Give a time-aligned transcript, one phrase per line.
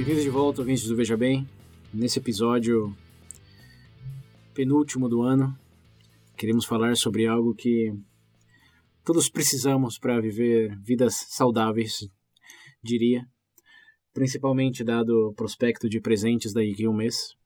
[0.00, 1.46] Bem-vindos de volta, ouvintes do Veja Bem.
[1.92, 2.96] Nesse episódio
[4.54, 5.54] penúltimo do ano,
[6.38, 7.92] queremos falar sobre algo que
[9.04, 12.08] todos precisamos para viver vidas saudáveis,
[12.82, 13.28] diria,
[14.14, 17.36] principalmente dado o prospecto de presentes daqui a um mês,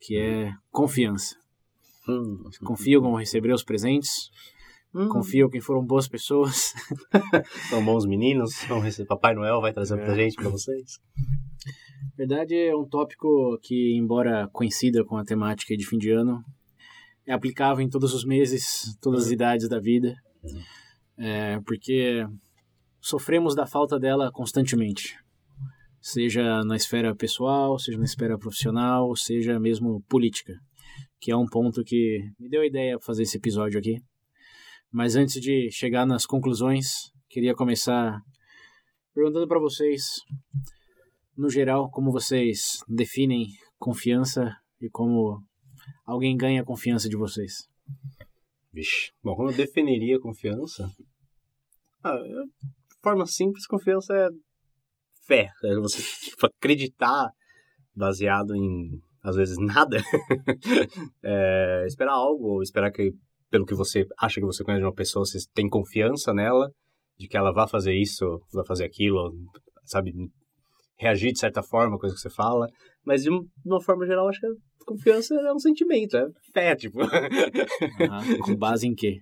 [0.00, 1.36] que é confiança.
[2.08, 2.50] Hum.
[2.64, 4.32] Confiam que vão receber os presentes,
[4.94, 5.08] hum.
[5.08, 6.72] confiam que foram boas pessoas.
[7.68, 8.52] São bons meninos,
[9.08, 10.04] Papai Noel vai trazer é.
[10.04, 10.98] presente para vocês.
[12.16, 16.42] verdade é um tópico que, embora coincida com a temática de fim de ano,
[17.26, 20.60] é aplicável em todos os meses, todas as idades da vida, uhum.
[21.18, 22.24] é, porque
[23.00, 25.16] sofremos da falta dela constantemente,
[26.00, 30.52] seja na esfera pessoal, seja na esfera profissional, seja mesmo política,
[31.18, 34.02] que é um ponto que me deu a ideia de fazer esse episódio aqui.
[34.94, 38.16] Mas antes de chegar nas conclusões, queria começar
[39.12, 40.20] perguntando para vocês
[41.36, 45.42] no geral, como vocês definem confiança e como
[46.06, 47.68] alguém ganha a confiança de vocês?
[48.72, 49.10] Vixe.
[49.20, 50.88] Bom, como eu definiria confiança?
[52.04, 54.28] Ah, de forma simples, confiança é
[55.26, 55.50] fé.
[55.64, 57.32] É você tipo, acreditar
[57.96, 59.96] baseado em, às vezes, nada.
[61.20, 63.12] é, esperar algo, ou esperar que,
[63.54, 66.72] pelo que você acha que você conhece de uma pessoa, você tem confiança nela,
[67.16, 69.32] de que ela vai fazer isso, vai fazer aquilo,
[69.84, 70.12] sabe?
[70.98, 72.66] reagir de certa forma, coisa que você fala.
[73.06, 73.30] Mas de
[73.64, 74.50] uma forma geral, acho que a
[74.84, 76.98] confiança é um sentimento, é fé, tipo.
[78.44, 79.20] com base em quê?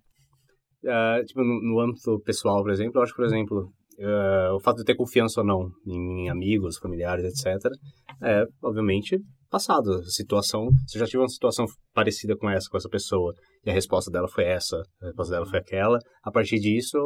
[0.83, 4.61] Uh, tipo, no, no, âmbito pessoal, por exemplo, eu acho que, por exemplo, uh, o
[4.61, 7.71] fato de ter confiança ou não em, em amigos, familiares, etc.,
[8.23, 9.21] é, obviamente,
[9.51, 13.71] passado, a situação, você já tive uma situação parecida com essa, com essa pessoa, e
[13.71, 16.99] a resposta dela foi essa, a resposta dela foi aquela, a partir disso,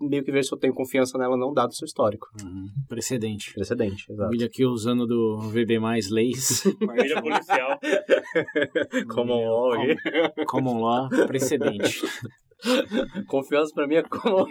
[0.00, 2.26] meio que ver se eu tenho confiança nela não, dado o seu histórico.
[2.42, 2.66] Uhum.
[2.88, 3.54] Precedente.
[3.54, 4.30] Precedente, exato.
[4.30, 5.78] William aqui usando do VB+,
[6.10, 6.62] leis.
[6.84, 7.78] Família policial.
[9.08, 9.76] Common law.
[10.46, 12.02] Common law, precedente.
[13.26, 14.46] Confiança para mim é como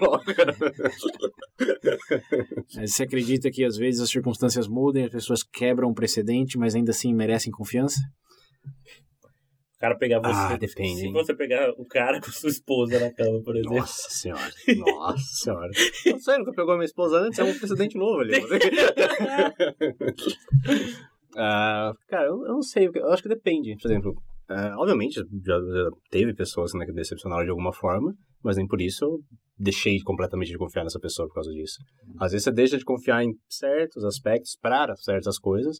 [2.86, 6.92] Você acredita que às vezes as circunstâncias mudam, as pessoas quebram um precedente, mas ainda
[6.92, 8.00] assim merecem confiança?
[9.82, 10.54] O cara pegar você.
[10.54, 11.02] Ah, depende.
[11.02, 13.78] Se você pegar o cara com sua esposa na cama, por exemplo.
[13.78, 14.52] Nossa senhora.
[14.78, 15.72] Nossa senhora.
[16.22, 17.40] Você nunca pegou a minha esposa antes?
[17.40, 18.38] É um precedente novo ali.
[21.32, 22.92] uh, cara, eu, eu não sei.
[22.94, 23.76] Eu acho que depende.
[23.82, 24.14] Por exemplo,
[24.52, 28.82] Uh, obviamente, já, já, teve pessoas né, que decepcionaram de alguma forma, mas nem por
[28.82, 29.20] isso eu
[29.58, 31.78] deixei completamente de confiar nessa pessoa por causa disso.
[32.20, 35.78] Às vezes você deixa de confiar em certos aspectos para certas coisas,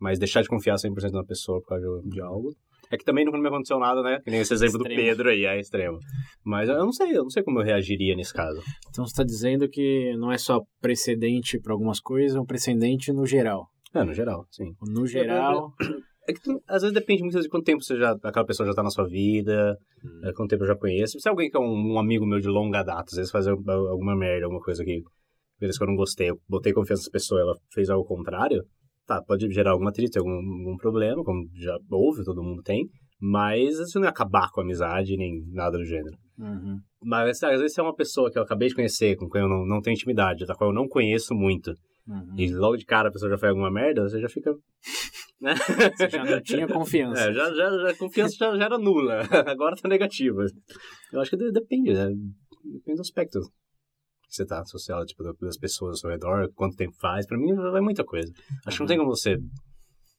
[0.00, 2.54] mas deixar de confiar 100% na pessoa por causa de algo.
[2.94, 4.20] É que também nunca me aconteceu nada, né?
[4.24, 5.00] Que nem esse exemplo extremo.
[5.00, 5.98] do Pedro aí, é extremo.
[6.44, 8.62] Mas eu não sei, eu não sei como eu reagiria nesse caso.
[8.88, 13.12] Então você está dizendo que não é só precedente para algumas coisas, é um precedente
[13.12, 13.66] no geral.
[13.92, 14.72] É, no geral, sim.
[14.86, 15.72] No geral.
[16.26, 18.70] É que tu, às vezes depende muito de quanto tempo você já, aquela pessoa já
[18.70, 20.20] está na sua vida, hum.
[20.26, 21.20] é, quanto tempo eu já conheço.
[21.20, 23.46] Se é alguém que é um, um, amigo meu de longa data, às vezes faz
[23.46, 25.02] alguma merda, alguma coisa que,
[25.60, 28.64] vezes que eu não gostei, eu botei confiança nessa pessoa ela fez algo contrário,
[29.06, 32.88] tá, pode gerar alguma triste, algum, algum problema, como já houve, todo mundo tem,
[33.20, 36.16] mas isso não é acabar com a amizade nem nada do gênero.
[36.38, 36.78] Uhum.
[37.02, 39.66] Mas às vezes é uma pessoa que eu acabei de conhecer, com quem eu não,
[39.66, 41.72] não tenho intimidade, da qual eu não conheço muito,
[42.08, 42.34] uhum.
[42.36, 44.54] e logo de cara a pessoa já faz alguma merda, você já fica
[45.40, 45.54] né?
[45.96, 47.28] Você já não tinha confiança.
[47.28, 50.46] É, já, já, já, a confiança já, já era nula, agora tá negativa.
[51.12, 52.06] Eu acho que depende, né?
[52.64, 53.40] Depende do aspecto
[54.34, 57.26] que você tá social, tipo, das pessoas ao seu redor, quanto tempo faz.
[57.26, 58.32] Pra mim, vai muita coisa.
[58.66, 59.36] Acho que não tem como você,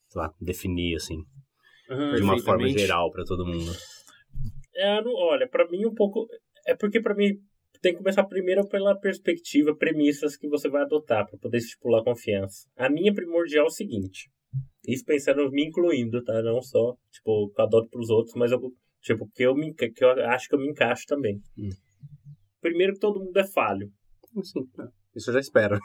[0.08, 1.18] sei lá, definir, assim,
[1.90, 3.72] uhum, de uma forma geral para todo mundo.
[4.74, 6.28] É, não, olha, para mim um pouco...
[6.66, 7.40] É porque para mim
[7.82, 12.68] tem que começar primeiro pela perspectiva, premissas que você vai adotar para poder estipular confiança.
[12.76, 14.32] A minha primordial é o seguinte:
[14.88, 16.42] isso pensando me incluindo, tá?
[16.42, 18.60] Não só, tipo, eu adoto pros outros, mas eu,
[19.02, 21.40] tipo, que eu, me, que eu acho que eu me encaixo também.
[21.56, 21.70] Hum.
[22.60, 23.92] Primeiro que todo mundo é falho.
[24.44, 24.88] Sim, é.
[25.16, 25.80] isso eu já espero.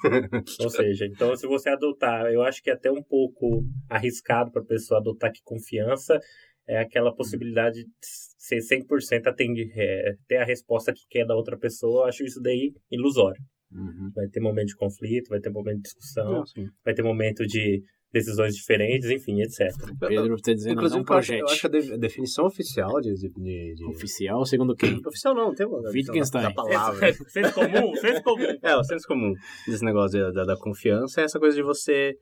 [0.60, 4.62] Ou seja, então se você adotar, eu acho que é até um pouco arriscado para
[4.62, 6.18] a pessoa adotar que confiança
[6.66, 11.58] é aquela possibilidade de ser 100% atende, é, ter a resposta que quer da outra
[11.58, 13.42] pessoa, eu acho isso daí ilusório.
[13.72, 14.10] Uhum.
[14.14, 16.44] Vai ter momento de conflito, vai ter momento de discussão,
[16.84, 17.82] vai ter momento de
[18.12, 19.68] decisões diferentes, enfim, etc.
[20.00, 21.52] Pedro está dizendo Inclusive, não eu acho, eu projete.
[21.52, 23.14] acho que a de- a definição oficial de...
[23.14, 25.00] de, de, de- Oficial, segundo quem?
[25.06, 26.42] Oficial não, tem uma Wittgenstein.
[26.42, 27.12] da palavra.
[27.28, 28.58] Senso comum, senso comum.
[28.62, 29.32] É, o senso comum
[29.66, 32.14] desse negócio da, da, da confiança é essa coisa de você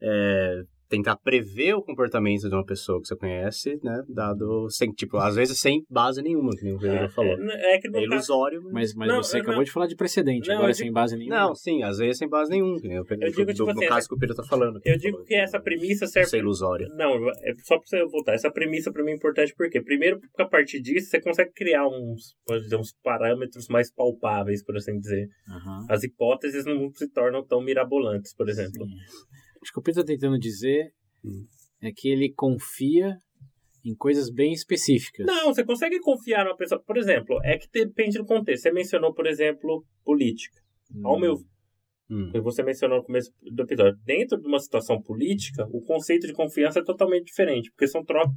[0.00, 4.02] é, tentar prever o comportamento de uma pessoa que você conhece, né?
[4.08, 7.32] Dado sem, tipo, às vezes sem base nenhuma, que nem o Pedro falou.
[7.38, 8.72] É, é É caso, ilusório, mas...
[8.72, 9.64] Mas, mas Não, você não, acabou não.
[9.64, 11.36] de falar de precedente, Não, agora eu sem digo- base nenhuma.
[11.40, 13.64] Não, sim, às vezes sem base nenhuma, que nem o Pedro, Eu digo, do- tipo
[13.64, 14.80] no assim, caso que o Pedro tá falando.
[14.84, 16.88] eu digo que essa premissa serve Isso é ilusório.
[16.94, 18.34] Não, é só pra você voltar.
[18.34, 21.86] Essa premissa pra mim é importante porque, primeiro, porque a partir disso você consegue criar
[21.88, 25.28] uns, pode dizer, uns parâmetros mais palpáveis, por assim dizer.
[25.88, 28.84] As hipóteses não se tornam tão mirabolantes, por exemplo.
[28.86, 29.45] Sim.
[29.66, 30.92] Acho que o Pedro está tentando dizer
[31.24, 31.44] Hum.
[31.82, 33.16] é que ele confia
[33.84, 35.26] em coisas bem específicas.
[35.26, 36.80] Não, você consegue confiar numa pessoa.
[36.86, 38.62] Por exemplo, é que depende do contexto.
[38.62, 40.60] Você mencionou, por exemplo, política.
[41.02, 41.18] Ao Hum.
[41.20, 41.34] meu
[42.08, 42.30] Hum.
[42.44, 46.78] você mencionou no começo do episódio, dentro de uma situação política, o conceito de confiança
[46.78, 48.32] é totalmente diferente, porque são trocas,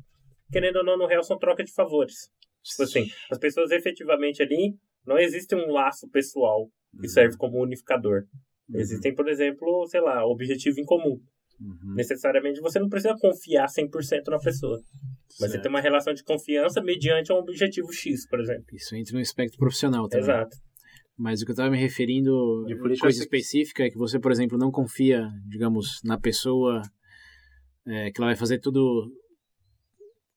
[0.51, 2.15] querendo ou não, no real, são troca de favores.
[2.63, 6.67] Tipo assim, as pessoas efetivamente ali, não existe um laço pessoal
[6.99, 8.23] que serve como unificador.
[8.74, 11.19] Existem, por exemplo, sei lá, objetivo em comum.
[11.60, 11.94] Uhum.
[11.95, 15.63] Necessariamente você não precisa confiar 100% na pessoa, mas você Certo.
[15.63, 18.66] tem uma relação de confiança mediante um objetivo X, por exemplo.
[18.74, 20.24] Isso entra no espectro profissional também.
[20.24, 20.57] Exato.
[21.18, 24.31] Mas o que eu estava me referindo, De política coisa específica, é que você, por
[24.31, 26.81] exemplo, não confia, digamos, na pessoa
[27.86, 29.12] é, que ela vai fazer tudo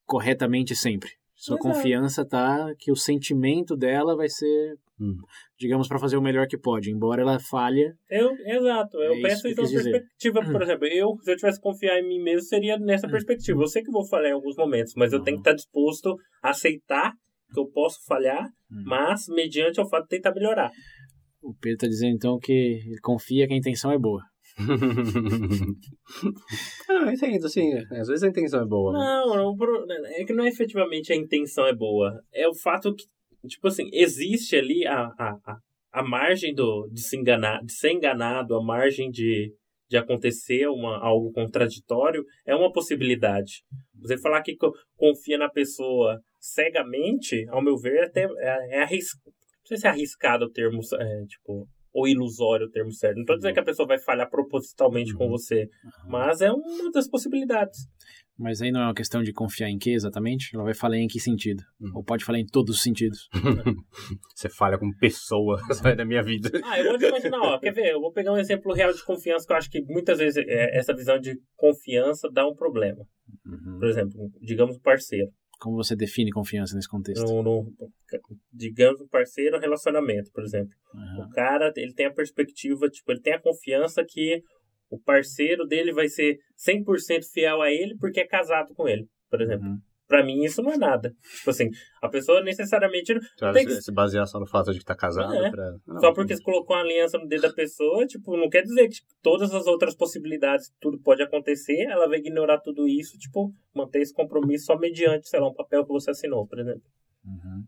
[0.05, 1.11] corretamente sempre.
[1.45, 1.75] Sua Exato.
[1.75, 5.17] confiança tá que o sentimento dela vai ser, Hum.
[5.59, 6.89] digamos, para fazer o melhor que pode.
[6.93, 9.91] Embora ela falha, Eu, exato, eu É eu isso na quis dizer.
[9.91, 13.61] perspectiva, por exemplo, eu, se eu tivesse que confiar em mim mesmo, seria nessa perspectiva.
[13.61, 16.51] Eu sei que vou falhar em alguns momentos, mas eu tenho que estar disposto a
[16.51, 17.13] aceitar
[17.53, 18.85] que eu posso falhar, Hum.
[18.87, 20.71] mas mediante o fato de tentar melhorar.
[21.43, 24.23] o Pedro está dizendo então que ele confia que a intenção é boa.
[26.89, 28.93] ah, eu entendo, assim, às vezes a intenção é boa.
[28.93, 28.99] né?
[28.99, 32.21] Não, não, pro- é que não é efetivamente a intenção é boa.
[32.33, 33.05] É o fato que,
[33.49, 35.57] tipo assim, existe ali a, a, a,
[35.93, 39.53] a margem do, de, se enganar, de ser enganado, a margem de,
[39.89, 43.63] de acontecer uma, algo contraditório, é uma possibilidade.
[44.01, 49.33] Você falar que co- confia na pessoa cegamente, ao meu ver, até é, é arriscado.
[49.63, 53.19] Não sei se é arriscado o termo, é, tipo, ou ilusório o termo certo.
[53.19, 55.31] Não tô dizendo que a pessoa vai falhar propositalmente com Uhum.
[55.31, 55.69] você,
[56.09, 57.81] mas é uma das possibilidades.
[58.39, 60.51] Mas aí não é uma questão de confiar em que exatamente?
[60.55, 61.63] Ela vai falar em que sentido?
[61.81, 61.93] Hum.
[61.95, 63.29] Ou pode falar em todos os sentidos?
[64.35, 66.51] Você falha como pessoa, sai da minha vida.
[66.65, 67.93] Ah, eu vou te imaginar, ó, quer ver?
[67.93, 70.77] Eu vou pegar um exemplo real de confiança que eu acho que muitas vezes é,
[70.79, 73.05] essa visão de confiança dá um problema.
[73.47, 73.79] Uhum.
[73.79, 75.31] Por exemplo, digamos um parceiro.
[75.63, 77.25] Como você define confiança nesse contexto?
[77.25, 77.73] No, no-
[78.53, 80.75] digamos um parceiro, um relacionamento, por exemplo.
[80.93, 81.27] Aham.
[81.27, 84.43] O cara, ele tem a perspectiva, tipo, ele tem a confiança que
[84.91, 89.41] o parceiro dele vai ser 100% fiel a ele porque é casado com ele, por
[89.41, 89.67] exemplo.
[89.69, 89.79] Uhum.
[90.13, 91.15] Pra mim, isso não é nada.
[91.39, 91.71] Tipo assim,
[92.03, 95.33] a pessoa necessariamente vai Tem que- se basear só no fato de que tá casado
[95.35, 95.51] É.
[95.51, 95.73] pra...
[95.87, 98.89] Não, Só porque você colocou uma aliança no dedo da pessoa, tipo, não quer dizer
[98.89, 103.55] que tipo, todas as outras possibilidades, tudo pode acontecer, ela vai ignorar tudo isso, tipo,
[103.75, 106.83] manter esse compromisso só mediante, sei lá, um papel que você assinou, por exemplo.
[107.25, 107.65] Uhum.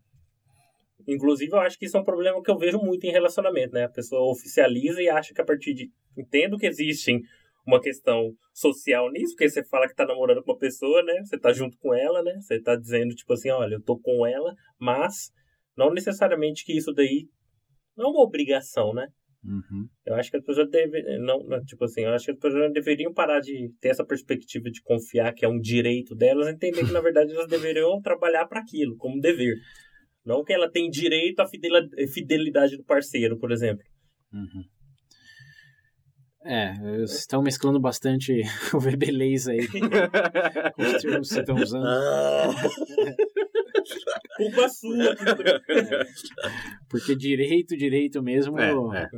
[1.07, 3.85] Inclusive, eu acho que isso é um problema que eu vejo muito em relacionamento, né?
[3.85, 5.89] A pessoa oficializa e acha que a partir de.
[6.15, 7.19] Entendo que existe
[7.65, 11.21] uma questão social nisso, porque você fala que tá namorando com uma pessoa, né?
[11.23, 12.33] Você tá junto com ela, né?
[12.39, 15.31] Você tá dizendo, tipo assim, olha, eu tô com ela, mas
[15.75, 17.27] não necessariamente que isso daí
[17.97, 19.07] não é uma obrigação, né?
[19.43, 19.87] Uhum.
[20.05, 21.03] Eu acho que as pessoas devem.
[21.19, 24.81] Não, tipo assim, eu acho que as pessoas deveriam parar de ter essa perspectiva de
[24.81, 28.97] confiar que é um direito delas, entender que na verdade elas deveriam trabalhar para aquilo,
[28.97, 29.55] como dever.
[30.25, 33.85] Não que ela tem direito à fidelidade do parceiro, por exemplo.
[34.33, 34.63] Uhum.
[36.47, 38.41] É, vocês estão mesclando bastante
[38.73, 39.77] o verbelês aí com
[40.83, 41.85] os termos que vocês estão usando.
[44.37, 45.15] Culpa sua.
[46.89, 49.09] Porque direito, direito mesmo, É, eu- é.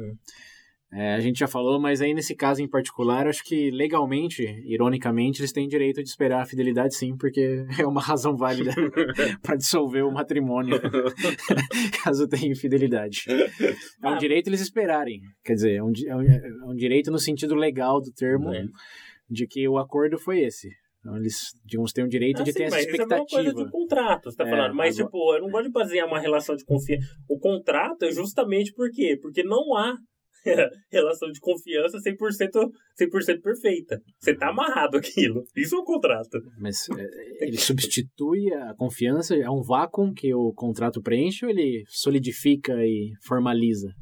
[0.93, 5.41] É, a gente já falou, mas aí nesse caso em particular, acho que legalmente, ironicamente,
[5.41, 8.71] eles têm direito de esperar a fidelidade sim, porque é uma razão válida
[9.43, 10.79] para dissolver o matrimônio,
[12.03, 13.21] caso tenha infidelidade.
[14.03, 17.19] É um direito eles esperarem, quer dizer, é um, é um- é um direito no
[17.19, 18.63] sentido legal do termo, É.
[19.29, 20.69] de que o acordo foi esse.
[20.99, 23.21] Então eles, digamos, têm o direito de Assim, ter essa mas isso é uma coisa
[23.49, 23.65] expectativa.
[23.65, 24.75] de contrato, você tá É, falando.
[24.75, 27.05] Mas, agora- tipo, eu não gosto de basear uma relação de confiança.
[27.29, 29.17] O contrato é justamente por quê?
[29.21, 29.95] Porque não há
[30.91, 34.01] relação de confiança 100%, 100 perfeita.
[34.19, 35.43] Você tá amarrado aquilo.
[35.55, 36.39] Isso é um contrato.
[36.57, 41.83] Mas é, ele substitui a confiança, é um vácuo que o contrato preenche ou ele
[41.87, 43.93] solidifica e formaliza?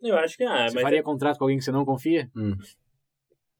[0.00, 0.82] Eu acho que, ah, Você mas...
[0.82, 2.28] faria contrato com alguém que você não confia?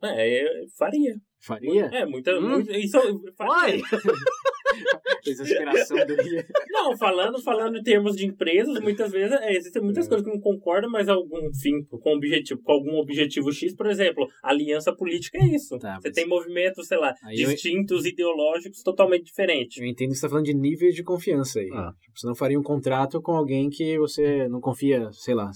[0.03, 1.17] É, eu faria.
[1.41, 1.87] Faria?
[1.87, 2.39] É, muita...
[2.39, 2.51] Hum?
[2.51, 2.99] muito- isso,
[3.41, 3.81] Uai!
[6.07, 6.45] Dele.
[6.71, 10.09] Não, falando, falando em termos de empresas, muitas vezes é, existem muitas É.
[10.09, 14.27] coisas que não concordam, mas algum fim, com objetivo, com algum objetivo X, por exemplo,
[14.43, 15.79] aliança política é isso.
[15.79, 19.77] Tá, Você mas- tem movimentos, sei lá, Aí eu- distintos, ideológicos, totalmente diferentes.
[19.79, 21.69] Eu entendo que você está falando de níveis de confiança aí.
[21.73, 21.93] Ah.
[22.01, 25.51] Tipo, Você não faria um contrato com alguém que você não confia, sei lá,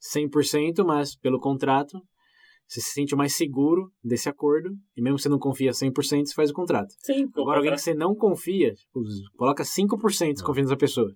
[0.00, 1.98] 100%, mas pelo contrato
[2.70, 4.70] você se sente mais seguro desse acordo.
[4.96, 6.94] E mesmo que você não confia 100%, você faz o contrato.
[7.00, 9.02] Sim, Agora, alguém que você não confia, tipo,
[9.36, 11.12] coloca 5% de confiança na pessoa.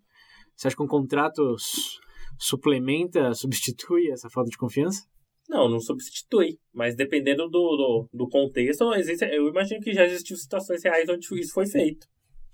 [0.57, 2.01] Você acha que um contrato su-
[2.39, 5.03] suplementa, substitui essa falta de confiança?
[5.49, 6.59] Não, não substitui.
[6.73, 11.25] Mas dependendo do, do, do contexto, existe, eu imagino que já existiu situações reais onde
[11.39, 12.05] isso foi feito.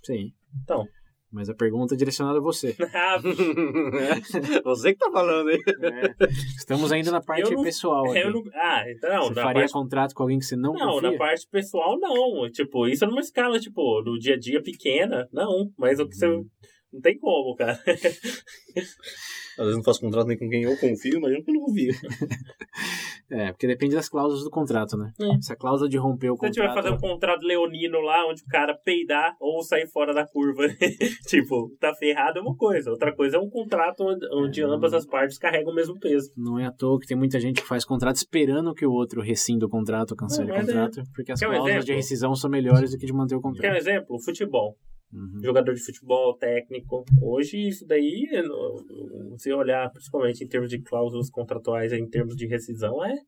[0.04, 0.32] Sim.
[0.62, 0.86] Então.
[1.32, 2.76] Mas a pergunta é direcionada a você.
[2.92, 3.18] Ah,
[4.64, 5.60] Você que tá falando aí.
[5.82, 6.14] É,
[6.56, 8.04] Estamos ainda na parte não- pessoal.
[8.04, 11.10] não, ah, então não, você faria parte contrato com alguém que você não, Não, confia?
[11.12, 12.50] na parte pessoal, não.
[12.50, 15.70] Tipo, isso é numa escala, tipo, do dia a dia pequena, não.
[15.78, 16.26] Mas o que você.
[16.92, 17.78] Não tem como, cara.
[19.58, 21.92] Às vezes não faço contrato nem com quem eu confio, imagina que eu não confio.
[23.32, 25.12] É, porque depende das cláusulas do contrato, né?
[25.20, 25.40] É.
[25.40, 26.82] Se a cláusula de romper o Se você tiver contrato...
[26.84, 30.64] fazer um contrato leonino lá, onde o cara peidar ou sair fora da curva,
[31.28, 32.90] tipo, tá ferrado é uma coisa.
[32.90, 34.00] Outra coisa é um contrato
[34.32, 34.64] onde, É.
[34.64, 36.32] ambas as partes carregam o mesmo peso.
[36.36, 39.20] Não é à toa que tem muita gente que faz contrato esperando que o outro
[39.20, 41.96] rescinda o contrato ou cancele o é- contrato, porque as Quer um cláusulas de exemplo?
[41.98, 43.76] rescisão são melhores do que de manter o Quer um contrato.
[43.76, 44.20] exemplo?
[44.24, 44.76] Futebol.
[45.12, 45.40] Uhum.
[45.42, 47.04] Jogador de futebol, técnico.
[47.20, 48.28] Hoje, isso daí,
[49.38, 53.18] se olhar principalmente em termos de cláusulas contratuais, em termos de rescisão, é.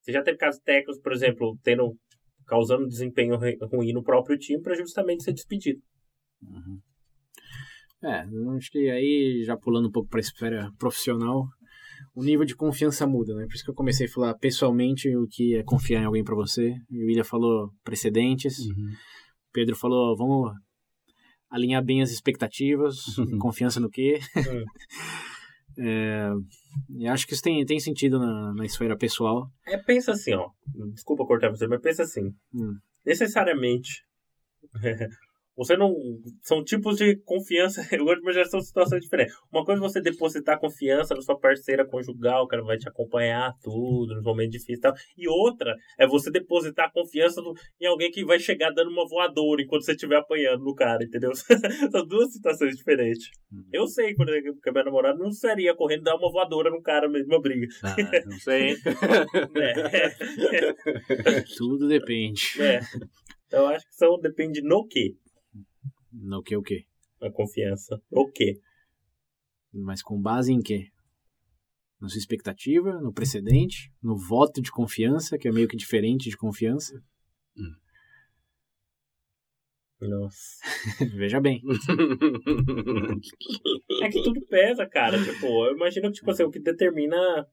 [0.00, 1.94] Você já teve casos técnicos, por exemplo, tendo
[2.46, 5.80] causando desempenho ru- ruim no próprio time para justamente ser despedido.
[8.02, 11.46] É, eu acho que aí, já pulando um pouco para a esfera profissional,
[12.14, 13.44] o nível de confiança muda, né?
[13.46, 16.34] Por isso que eu comecei a falar pessoalmente o que é confiar em alguém para
[16.34, 16.74] você.
[16.90, 18.58] E o William falou precedentes.
[18.58, 18.90] Uhum.
[19.52, 20.52] Pedro falou, vamos
[21.50, 22.96] alinhar bem as expectativas,
[23.40, 24.18] confiança no quê.
[25.82, 26.28] É,
[26.90, 29.48] e acho que isso tem, tem sentido na, na esfera pessoal.
[29.66, 30.50] É, pensa assim, ó.
[30.92, 32.34] Desculpa cortar você, mas pensa assim.
[32.52, 32.74] Hum.
[33.06, 34.04] Necessariamente.
[35.60, 35.94] Você não.
[36.42, 37.82] São tipos de confiança.
[37.92, 39.34] Eu gosto de imaginar são situações diferentes.
[39.52, 43.52] Uma coisa é você depositar confiança na sua parceira conjugal, que ela vai te acompanhar
[43.62, 44.94] tudo, nos momentos difíceis e tal.
[45.18, 49.60] E outra é você depositar confiança no- em alguém que vai chegar dando uma voadora
[49.60, 51.30] enquanto você estiver apanhando no cara, entendeu?
[51.92, 53.28] São duas situações diferentes.
[53.70, 56.80] Eu sei, por exemplo, que a minha namorada não seria correndo dar uma voadora no
[56.80, 57.66] cara mesmo, uma briga.
[57.84, 58.76] Ah, não sei, hein?
[59.60, 61.42] É.
[61.56, 62.42] Tudo depende.
[62.60, 62.80] É.
[63.46, 65.14] Então, eu acho que são, depende no que
[66.12, 66.86] No que o quê?
[67.20, 68.00] a confiança.
[68.10, 68.60] O que?
[69.72, 70.90] Mas com base em quê?
[72.00, 76.36] Na sua expectativa, no precedente, no voto de confiança, que é meio que diferente de
[76.36, 77.02] confiança.
[80.00, 80.60] Nossa.
[81.14, 81.62] Veja bem.
[84.02, 85.22] É que tudo pesa, cara.
[85.22, 87.46] Tipo, eu imagino que, tipo assim, o que determina.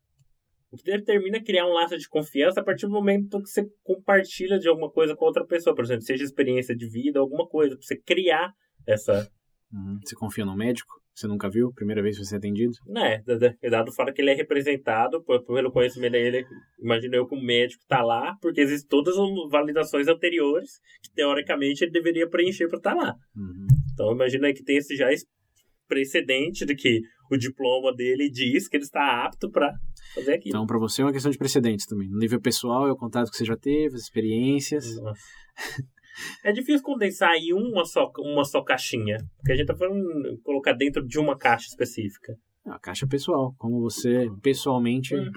[0.72, 4.60] O que determina criar um laço de confiança a partir do momento que você compartilha
[4.60, 7.86] de alguma coisa com outra pessoa, por exemplo, seja experiência de vida, alguma coisa, pra
[7.86, 8.52] você criar
[8.86, 9.30] essa.
[9.72, 10.00] Uhum.
[10.04, 10.94] Você confia no médico?
[11.14, 11.74] Você nunca viu?
[11.74, 12.74] Primeira vez que você é atendido?
[12.86, 13.24] Né,
[13.72, 16.46] dado o fato que ele é representado por- pelo conhecimento dele,
[16.80, 21.84] imagino eu que o médico tá lá, porque existem todas as validações anteriores que teoricamente
[21.84, 23.16] ele deveria preencher pra estar lá.
[23.36, 23.66] Uhum.
[23.94, 25.08] Então imagina que tem esse já
[25.88, 27.02] precedente de que
[27.36, 29.74] o diploma dele diz que ele está apto para
[30.14, 30.50] fazer aquilo.
[30.56, 32.10] Então, pra você é uma questão de precedentes também.
[32.10, 34.96] No nível pessoal, é o contato que você já teve, as experiências.
[35.02, 35.22] Nossa.
[36.44, 39.18] É difícil condensar em uma só, uma só caixinha.
[39.38, 42.34] Porque a gente tá falando colocar dentro de uma caixa específica.
[42.66, 43.54] É a caixa pessoal.
[43.58, 45.32] Como você, pessoalmente, Hum.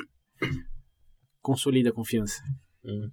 [1.40, 2.42] consolida a confiança.
[2.84, 3.10] Hum.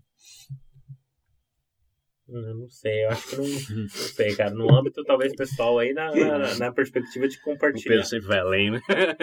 [2.29, 3.46] Eu não sei, eu acho que não,
[3.84, 4.51] não sei, cara.
[4.53, 7.88] No âmbito talvez pessoal aí, na, na, na perspectiva de O compartilhar.
[7.96, 8.81] Pedro sempre vai além, né?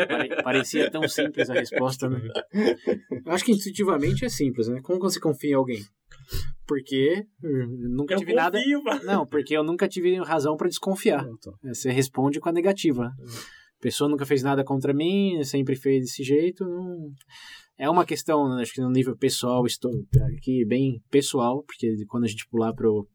[0.08, 2.20] Pare- Parecia tão simples a resposta, né?
[3.26, 4.80] Eu acho que intuitivamente é simples, né?
[4.82, 5.82] Como você confia em alguém?
[6.66, 8.58] Porque hum, nunca Eu tive nada.
[8.58, 9.04] confio, mano.
[9.04, 11.26] Não, porque eu nunca tive razão pra desconfiar.
[11.62, 13.12] Você responde com a negativa.
[13.78, 16.64] A pessoa nunca fez nada contra mim, sempre fez desse jeito.
[16.64, 17.10] Não...
[17.76, 19.90] É uma questão, né, acho que no nível pessoal, estou
[20.36, 23.08] aqui bem pessoal, porque quando a gente pular pro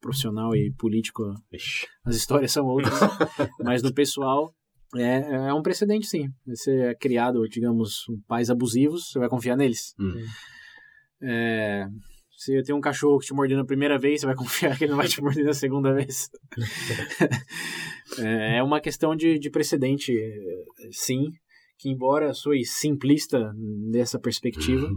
[0.00, 1.86] profissional e político, Ixi.
[2.04, 2.94] as histórias são outras.
[3.62, 4.54] Mas no pessoal,
[4.94, 6.28] é, é um precedente, sim.
[6.46, 9.94] Você é criado, digamos, pais abusivos, você vai confiar neles.
[9.98, 10.14] Hum.
[11.22, 11.86] É,
[12.36, 14.90] se tem um cachorro que te mordeu na primeira vez, você vai confiar que ele
[14.90, 16.28] não vai te morder na segunda vez.
[18.18, 20.12] é é uma questão de, de precedente,
[20.90, 21.30] sim,
[21.78, 24.88] que embora soe simplista nessa perspectiva,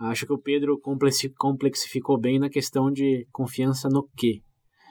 [0.00, 4.40] acho que o Pedro complexi- complexificou bem na questão de confiança no quê.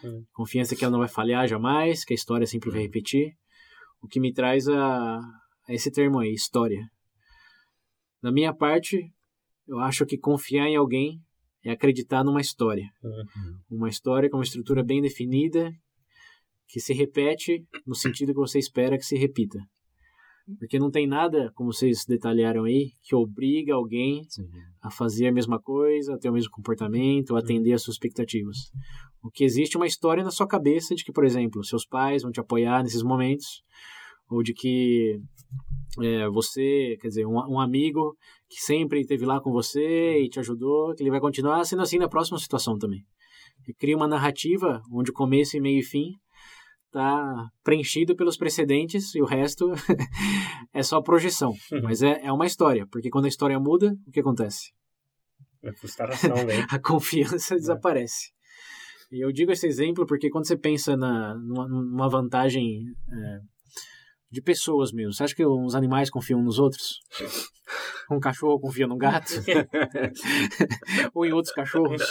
[0.03, 0.23] Hum.
[0.31, 3.33] Confiança que ela não vai falhar jamais, que a história sempre vai repetir.
[4.01, 6.85] O que me traz a, a esse termo aí, história.
[8.21, 9.11] Da minha parte,
[9.67, 11.19] eu acho que confiar em alguém
[11.65, 12.85] é acreditar numa história.
[13.71, 15.71] Uma história com uma estrutura bem definida,
[16.67, 19.59] que se repete no sentido que você espera que se repita.
[20.59, 24.21] Porque não tem nada, como vocês detalharam aí, que obriga alguém
[24.81, 28.57] a fazer a mesma coisa, a ter o mesmo comportamento, a atender às suas expectativas.
[29.23, 32.23] O que existe é uma história na sua cabeça de que, por exemplo, seus pais
[32.23, 33.63] vão te apoiar nesses momentos,
[34.29, 35.17] ou de que
[36.01, 38.17] é, você, quer dizer, um, um amigo
[38.49, 41.97] que sempre esteve lá com você e te ajudou, que ele vai continuar sendo assim
[41.97, 43.01] na próxima situação também.
[43.65, 46.11] E cria uma narrativa onde começo e meio e fim
[46.93, 49.71] está preenchido pelos precedentes e o resto
[50.71, 51.53] é só projeção.
[51.81, 54.71] Mas é, é uma história, porque quando a história muda, o que acontece?
[55.63, 56.65] É frustração, velho.
[56.69, 58.31] a confiança desaparece.
[59.11, 63.39] E eu digo esse exemplo porque quando você pensa na, numa, numa vantagem é,
[64.29, 66.99] de pessoas mesmo, você acha que os animais confiam nos outros?
[68.11, 69.31] Um cachorro confia no gato?
[71.13, 72.01] Ou em outros cachorros?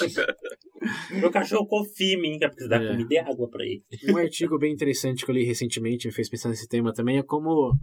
[1.11, 2.89] Meu cachorro confia em mim, que precisa dar É.
[2.91, 3.83] comida e água pra ele.
[4.09, 7.23] Um artigo bem interessante que eu li recentemente me fez pensar nesse tema também é
[7.23, 7.75] como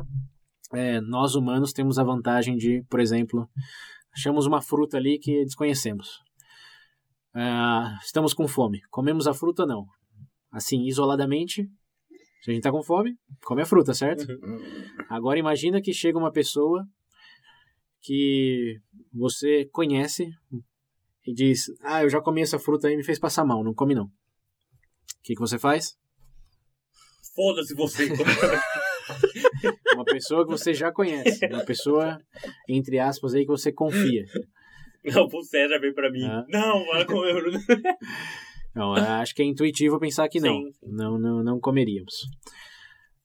[0.73, 3.47] é, nós humanos temos a vantagem de, por exemplo,
[4.13, 6.19] achamos uma fruta ali que desconhecemos.
[7.33, 8.79] Ah, estamos com fome.
[8.89, 9.85] Comemos a fruta ou não?
[10.51, 11.63] Assim, isoladamente,
[12.41, 13.13] se a gente tá com fome,
[13.43, 14.25] come a fruta, certo?
[15.09, 16.83] Agora imagina que chega uma pessoa
[18.01, 18.79] que
[19.13, 20.29] você conhece
[21.25, 23.73] e diz: Ah, eu já comi essa fruta aí e me fez passar mal, não
[23.73, 24.05] come não.
[24.05, 24.11] O
[25.23, 25.97] que, que você faz?
[27.35, 28.07] Foda-se você.
[29.93, 31.45] Uma pessoa que você já conhece.
[31.47, 32.19] Uma pessoa,
[32.67, 34.25] entre aspas, aí que você confia.
[35.03, 36.23] Não, o César veio pra mim.
[36.23, 36.45] Ah.
[36.49, 37.43] Não, vai comer.
[38.75, 40.53] Não, acho que é intuitivo pensar que não.
[40.53, 40.71] Sim.
[40.83, 42.13] Não, não, não comeríamos.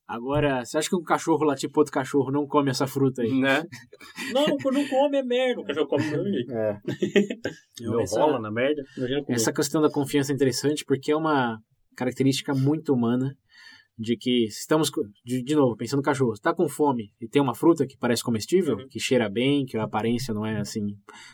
[0.07, 3.41] Agora, você acha que um cachorro latir pro outro cachorro não come essa fruta aí?
[3.41, 3.63] Né?
[4.35, 5.61] Não, não come, é merda.
[5.61, 6.53] O cachorro come do mesmo jeito.
[6.53, 6.81] É.
[7.81, 8.83] Meu essa, rola na merda.
[9.29, 11.59] Essa questão da confiança é interessante porque é uma
[11.97, 13.35] característica muito humana
[13.97, 14.91] de que estamos,
[15.25, 18.23] de, de novo, pensando no cachorro, está com fome e tem uma fruta que parece
[18.25, 18.89] comestível, Uhum.
[18.89, 20.85] que cheira bem, que a aparência não é assim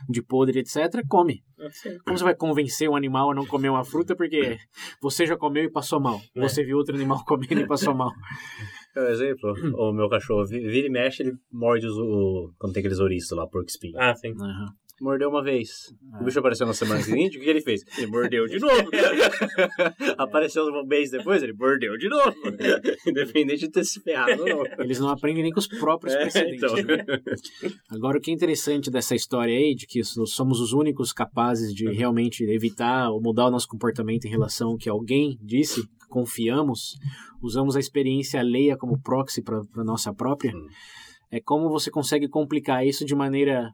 [0.08, 1.42] de podre, etc., come.
[1.58, 1.96] Assim.
[2.04, 4.58] Como você vai convencer um animal a não comer uma fruta porque
[5.00, 6.20] você já comeu e passou mal?
[6.36, 6.40] É.
[6.40, 8.10] Você viu outro animal comendo e passou mal.
[8.92, 12.80] Por exemplo, o meu cachorro vi- vira e mexe, ele morde os, o, quando tem
[12.80, 13.98] aqueles ouriços lá, porco espinho.
[13.98, 14.32] Ah, sim.
[14.32, 14.66] Aham.
[15.00, 15.94] Mordeu uma vez.
[16.20, 17.82] O bicho apareceu na semana seguinte, o que ele fez?
[17.96, 18.90] Ele mordeu de novo.
[20.18, 22.34] apareceu um mês depois, ele mordeu de novo.
[23.06, 24.64] Independente de ter se ferrado ou não.
[24.84, 26.62] Eles não aprendem nem com os próprios É, precedentes.
[26.62, 26.74] então.
[26.84, 27.04] né?
[27.90, 31.72] Agora, o que é interessante dessa história aí, de que so- somos os únicos capazes
[31.74, 36.94] de realmente evitar ou mudar o nosso comportamento em relação ao que alguém disse, confiamos,
[37.42, 40.66] usamos a experiência alheia como proxy para a nossa própria, Hum.
[41.30, 43.70] é como você consegue complicar isso de maneira.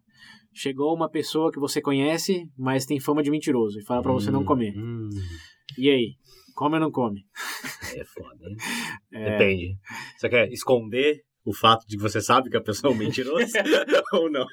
[0.58, 4.30] Chegou uma pessoa que você conhece, mas tem fama de mentiroso, e fala para você
[4.30, 4.72] não comer.
[4.76, 5.10] Hum,
[5.76, 6.14] E aí?
[6.54, 7.20] Come ou não come?
[7.94, 8.56] é foda, hein?
[9.12, 9.76] É, Depende.
[10.16, 13.52] Você quer esconder o fato de que você sabe que a pessoa é um mentiroso?
[14.14, 14.46] ou não?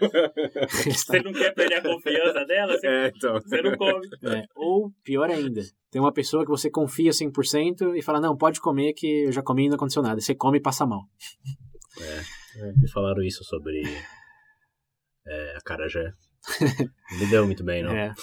[0.69, 2.77] Você não quer perder a confiança dela?
[2.77, 3.33] Você, É, então.
[3.41, 4.05] você não come.
[4.23, 8.59] É, ou, pior ainda, tem uma pessoa que você confia 100% e fala, não, pode
[8.59, 10.19] comer que eu já comi e não aconteceu nada.
[10.19, 11.01] Você come e passa mal.
[12.77, 13.81] Me falaram isso sobre
[15.27, 16.11] é, a carajé.
[17.11, 17.91] Não me deu muito bem, não.
[17.95, 18.13] É,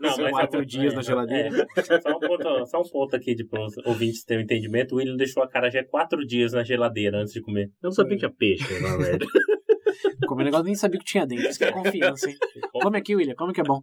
[0.00, 1.66] Não, São mas quatro é- dias na geladeira.
[1.76, 2.00] é.
[2.00, 4.94] Só, um ponto, só um ponto aqui de os ouvintes terem um entendimento.
[4.94, 7.64] O William deixou a cara já quatro dias na geladeira antes de comer.
[7.82, 9.26] Eu não sabia que tinha peixe, na verdade.
[10.26, 11.48] comer negócio nem sabia o que tinha dentro.
[11.48, 12.36] Isso que é confiança, hein?
[12.72, 13.82] Come aqui, William, come que é bom.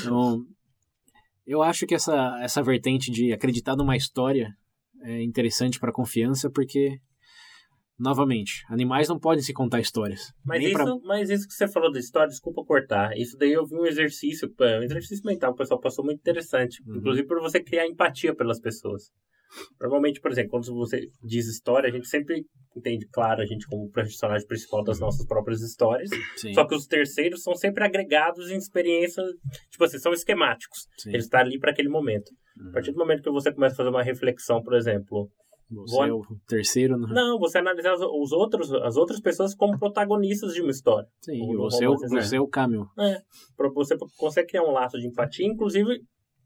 [0.00, 0.42] Então,
[1.46, 4.48] eu acho que essa, essa vertente de acreditar numa história
[5.02, 6.98] é interessante para confiança porque,
[7.98, 10.32] novamente, animais não podem se contar histórias.
[10.44, 13.16] Mas isso, pra- mas isso que você falou da história, desculpa cortar.
[13.16, 16.82] Isso daí eu vi um exercício, um exercício mental que o pessoal passou muito interessante.
[16.86, 16.96] Uhum.
[16.96, 19.04] Inclusive para você criar empatia pelas pessoas.
[19.80, 22.44] Normalmente, por exemplo, quando você diz história, a gente sempre
[22.76, 26.10] entende, claro, a gente como personagem principal das nossas próprias histórias.
[26.36, 29.24] Sim, Só que os terceiros são sempre agregados em experiências,
[29.70, 30.80] tipo assim, são esquemáticos.
[30.98, 31.10] sim.
[31.10, 32.28] Eles estão ali para aquele momento.
[32.60, 32.70] Uhum.
[32.70, 35.30] A partir do momento que você começa a fazer uma reflexão, por exemplo,
[35.70, 36.96] Você é o terceiro.
[36.96, 37.08] No...
[37.08, 41.08] não, você analisar os, os outros, as outras pessoas como protagonistas de uma história.
[41.20, 42.08] Sim, Ou você é, o, né?
[42.22, 42.86] você é o Camil.
[42.98, 43.18] É,
[43.56, 46.00] pra você consegue criar um laço de empatia, inclusive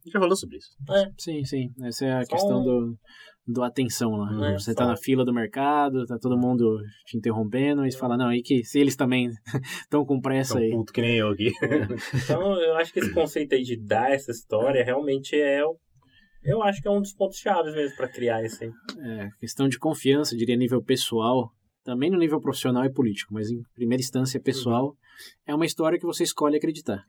[0.06, 0.70] Já falou sobre isso.
[1.18, 1.68] Sim, sim.
[1.82, 2.98] Essa é a Só questão um- do,
[3.46, 4.32] dou atenção lá.
[4.32, 7.92] Não é você tá só- na fila do mercado, tá todo mundo te interrompendo, e
[7.92, 9.28] você fala, não, aí que se eles também
[9.84, 10.70] estão com pressa Tão aí.
[10.70, 11.50] puto que nem eu aqui.
[12.24, 15.76] Então, eu acho que esse conceito aí de dar essa história realmente é o.
[16.42, 18.70] Eu acho que é um dos pontos chaves mesmo pra criar isso aí.
[18.98, 21.52] É, questão de confiança, diria nível pessoal,
[21.84, 24.96] também no nível profissional e político, mas em primeira instância pessoal,
[25.46, 27.04] é uma história que você escolhe acreditar.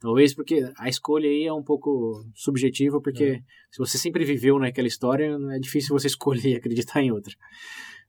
[0.00, 4.88] Talvez porque a escolha aí é um pouco subjetiva, porque se você sempre viveu naquela
[4.88, 7.34] história, é difícil você escolher acreditar em outra.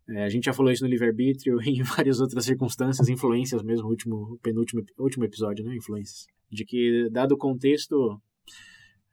[0.09, 3.87] É, a gente já falou isso no livre-arbítrio e em várias outras circunstâncias, influências mesmo,
[3.87, 5.75] último, penúltimo último episódio, né?
[5.75, 6.25] Influências.
[6.51, 8.21] De que, dado o contexto,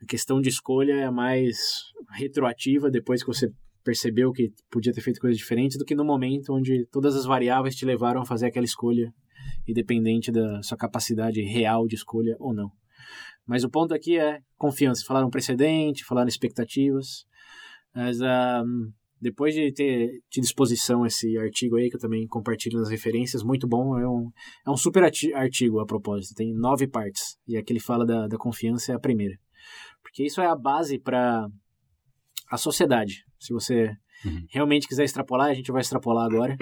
[0.02, 1.58] a questão de escolha é mais
[2.10, 3.48] retroativa depois que você
[3.84, 7.74] percebeu que podia ter feito coisas diferentes do que no momento onde todas as variáveis
[7.76, 9.12] te levaram a fazer aquela escolha,
[9.66, 12.70] independente da sua capacidade real de escolha ou não.
[13.46, 15.04] Mas o ponto aqui é confiança.
[15.04, 17.24] Falaram precedente, falaram expectativas.
[17.94, 18.62] Mas ah,
[19.20, 23.66] depois de ter de disposição esse artigo aí, que eu também compartilho nas referências, muito
[23.66, 23.98] bom.
[23.98, 24.30] É um,
[24.66, 26.36] é um super artigo a propósito.
[26.36, 27.36] Tem nove partes.
[27.46, 29.36] E aqui ele fala da, da confiança é a primeira.
[30.03, 31.46] Porque isso é a base para
[32.51, 33.25] a sociedade.
[33.38, 33.90] Se você
[34.25, 34.46] Uhum.
[34.51, 36.57] realmente quiser extrapolar, a gente vai extrapolar agora.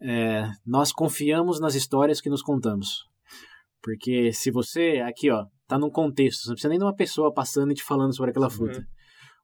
[0.00, 3.04] É, nós confiamos nas histórias que nos contamos.
[3.82, 7.32] Porque se você, aqui ó, tá num contexto, você não precisa nem de uma pessoa
[7.32, 8.86] passando e te falando sobre aquela fruta.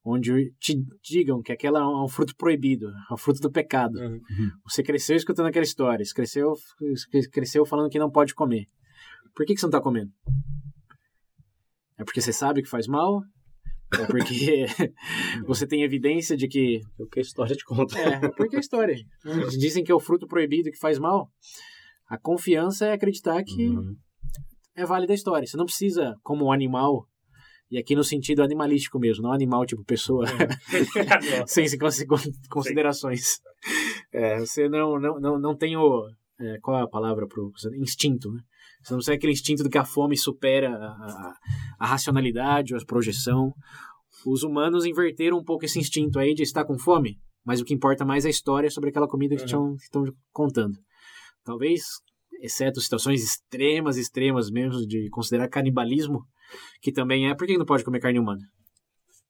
[0.05, 3.99] Onde te digam que aquela é um fruto proibido, é um fruto do pecado.
[3.99, 4.21] Uhum.
[4.69, 6.53] Você cresceu escutando aquela história, você cresceu,
[7.33, 8.67] cresceu falando que não pode comer.
[9.35, 10.11] Por que, que você não tá comendo?
[11.99, 13.21] É porque você sabe que faz mal?
[13.99, 14.65] É porque
[15.47, 17.99] você tem evidência de que O que a história te conta.
[17.99, 18.97] é, porque a história.
[19.59, 21.31] Dizem que é o fruto proibido que faz mal.
[22.09, 23.95] A confiança é acreditar que Uhum.
[24.75, 25.47] é válida a história.
[25.47, 27.07] Você não precisa, como um animal,
[27.71, 30.25] e aqui no sentido animalístico mesmo, não animal tipo pessoa,
[31.47, 32.07] sem se consi-
[32.51, 33.41] considerações.
[34.13, 36.07] É, você não, não, não, não tem o.
[36.41, 37.41] é, qual é a palavra para
[37.77, 38.41] instinto, né?
[38.83, 41.35] Você não tem aquele instinto do que a fome supera a, a,
[41.81, 43.53] a racionalidade ou a projeção.
[44.27, 47.75] Os humanos inverteram um pouco esse instinto aí de estar com fome, mas o que
[47.75, 49.75] importa mais é a história sobre aquela comida que Uhum.
[49.75, 50.79] estão contando.
[51.45, 51.83] Talvez,
[52.41, 56.25] exceto situações extremas, extremas mesmo, de considerar canibalismo,
[56.81, 58.43] que também é, por que não pode comer carne humana?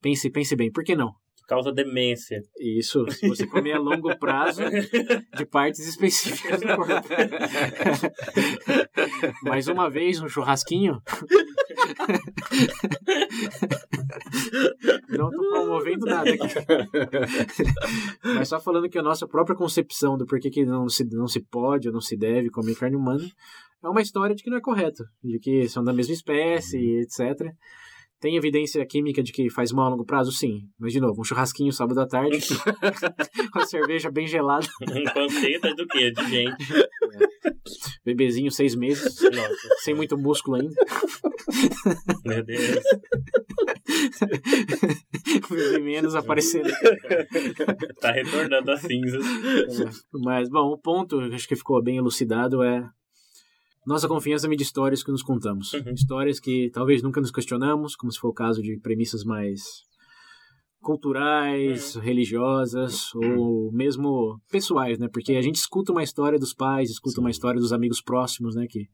[0.00, 1.14] Pense, pense bem, por que não?
[1.46, 2.42] Causa demência.
[2.58, 4.62] Isso, se você comer a longo prazo
[5.36, 7.08] de partes específicas do corpo.
[9.42, 11.00] Mais uma vez, um churrasquinho.
[15.08, 16.48] Não tô promovendo nada aqui.
[18.22, 21.40] Mas só falando que a nossa própria concepção do porquê que não se, não se
[21.40, 23.24] pode ou não se deve comer carne humana
[23.82, 27.52] é uma história de que não é correto, de que são da mesma espécie, etc.
[28.22, 30.30] Tem evidência química de que faz mal a longo prazo?
[30.30, 30.60] Sim.
[30.78, 32.38] Mas, de novo, um churrasquinho sábado à tarde,
[33.52, 36.12] com a cerveja bem gelada, Um panceta do quê?
[36.12, 36.72] De gente.
[38.04, 40.74] bebezinho seis meses, Nossa, sem muito músculo ainda.
[42.24, 42.84] meu Deus.
[45.50, 46.70] Bebê menos aparecendo.
[48.00, 49.24] Tá retornando as cinzas.
[49.26, 52.88] É, Mas, bom, o ponto, acho que ficou bem elucidado, é
[53.86, 55.72] nossa confiança mede histórias que nos contamos.
[55.72, 55.92] Uhum.
[55.92, 59.62] Histórias que talvez nunca nos questionamos, como se for o caso de premissas mais
[60.80, 65.08] culturais, religiosas ou mesmo pessoais, né?
[65.12, 68.66] Porque a gente escuta uma história dos pais, escuta uma história dos amigos próximos, né?
[68.68, 68.88] Que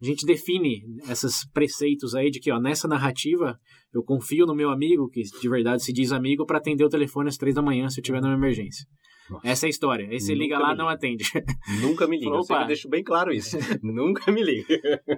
[0.00, 3.58] a gente define esses preceitos aí de que, ó, nessa narrativa
[3.94, 7.30] eu confio no meu amigo, que de verdade se diz amigo, para atender o telefone
[7.30, 8.86] às três da manhã se eu tiver numa emergência.
[9.30, 9.48] Nossa.
[9.48, 10.08] Essa é a história.
[10.08, 10.78] Aí você Nunca liga lá, vi.
[10.78, 11.24] não atende.
[11.82, 12.30] Nunca me liga.
[12.30, 12.44] Eu Opa.
[12.44, 13.56] sempre deixo bem claro isso.
[13.82, 14.74] Nunca me liga.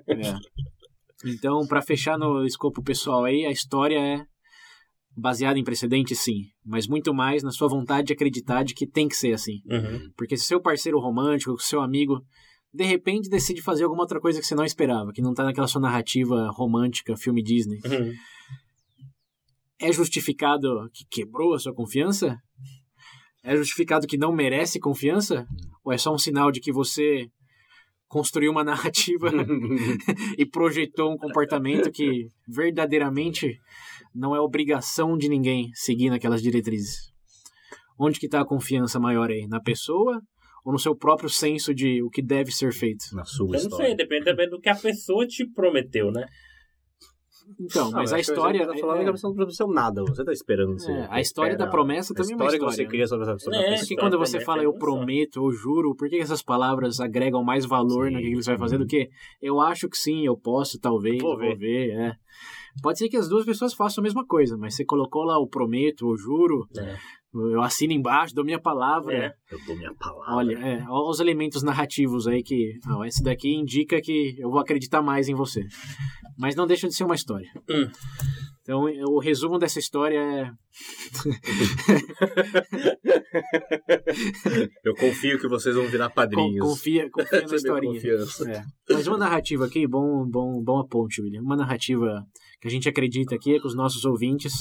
[0.08, 0.34] É.
[1.24, 4.24] Então, para fechar no escopo pessoal aí, a história é
[5.16, 9.08] baseada em precedente, sim, mas muito mais na sua vontade de acreditar de que tem
[9.08, 9.60] que ser assim.
[9.68, 10.10] Uhum.
[10.16, 12.20] Porque se seu parceiro romântico, seu amigo,
[12.72, 15.66] de repente decide fazer alguma outra coisa que você não esperava, que não tá naquela
[15.66, 18.12] sua narrativa romântica, filme Disney, Uhum.
[19.80, 22.36] é justificado que quebrou a sua confiança?
[23.48, 25.46] É justificado que não merece confiança?
[25.82, 27.26] Ou é só um sinal de que você
[28.06, 29.30] construiu uma narrativa
[30.36, 33.58] e projetou um comportamento que verdadeiramente
[34.14, 37.10] não é obrigação de ninguém seguir naquelas diretrizes?
[37.98, 39.46] Onde que está a confiança maior aí?
[39.46, 40.20] Na pessoa
[40.62, 43.06] ou no seu próprio senso de o que deve ser feito?
[43.14, 43.86] Na sua Eu não história.
[43.86, 46.26] sei, depende também do que a pessoa te prometeu, né?
[47.60, 48.60] Então, mas eu a acho que história...
[48.66, 50.04] Você tá falando é- que a pessoa não precisa nada.
[50.04, 50.72] Você tá esperando.
[50.78, 53.30] Você É, a história da promessa também é uma história que história, você cria sobre,
[53.30, 54.00] a- sobre É, a Porque pessoa.
[54.00, 58.06] quando você fala é eu prometo ou juro, por que essas palavras agregam mais valor
[58.08, 58.12] Sim.
[58.14, 59.08] naquilo que você vai fazer do que
[59.40, 61.56] eu acho que sim, eu posso, talvez, Vou vou ver.
[61.56, 62.16] ver, é.
[62.82, 65.48] Pode ser que as duas pessoas façam a mesma coisa, mas você colocou lá o
[65.48, 66.96] prometo ou juro, É.
[67.34, 69.14] Eu assino embaixo, dou minha palavra.
[69.14, 69.32] É.
[69.50, 70.34] Eu dou minha palavra.
[70.34, 72.72] Olha, é, olha os elementos narrativos aí que.
[72.88, 75.62] Ó, esse daqui indica que eu vou acreditar mais em você.
[76.38, 77.48] Mas não deixa de ser uma história.
[77.68, 77.88] Hum.
[78.62, 80.50] Então, o resumo dessa história é.
[84.84, 86.66] Eu confio que vocês vão virar con- padrinhos.
[86.66, 88.00] confia, confia na historinha.
[88.00, 88.62] É.
[88.90, 91.42] Mas uma narrativa aqui, bom, bom, bom aponte, William.
[91.42, 92.22] Uma narrativa
[92.60, 94.52] que a gente acredita aqui é que os nossos ouvintes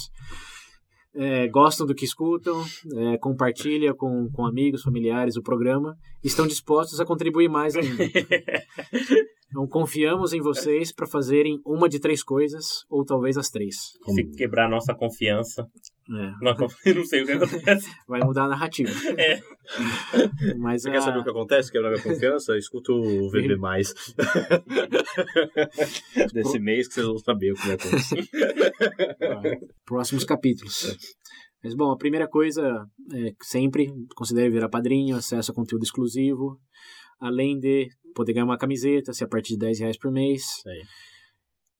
[1.17, 2.63] é, gostam do que escutam,
[2.95, 8.03] é, compartilha com, com amigos, familiares o programa, estão dispostos a contribuir mais ainda.
[9.49, 13.93] Então confiamos em vocês para fazerem uma de três coisas, ou talvez as três.
[14.05, 15.65] Se quebrar nossa confiança.
[16.09, 16.55] É, Não,
[16.95, 17.89] não sei o que acontece.
[18.07, 18.89] vai mudar a narrativa.
[19.17, 19.41] É.
[20.57, 21.69] Mas Você a- quer saber o que acontece?
[21.71, 22.57] Quebrar minha confiança?
[22.57, 23.57] Escuta o VB+.
[26.33, 28.23] Desse mês que vocês vão saber o que vai acontecer.
[29.85, 30.95] próximos capítulos.
[31.63, 36.59] Mas, bom, a primeira coisa é sempre considere virar padrinho, acesso a conteúdo exclusivo,
[37.19, 40.43] além de poder ganhar uma camiseta, se a partir de 10 reais por mês.
[40.65, 40.81] aí.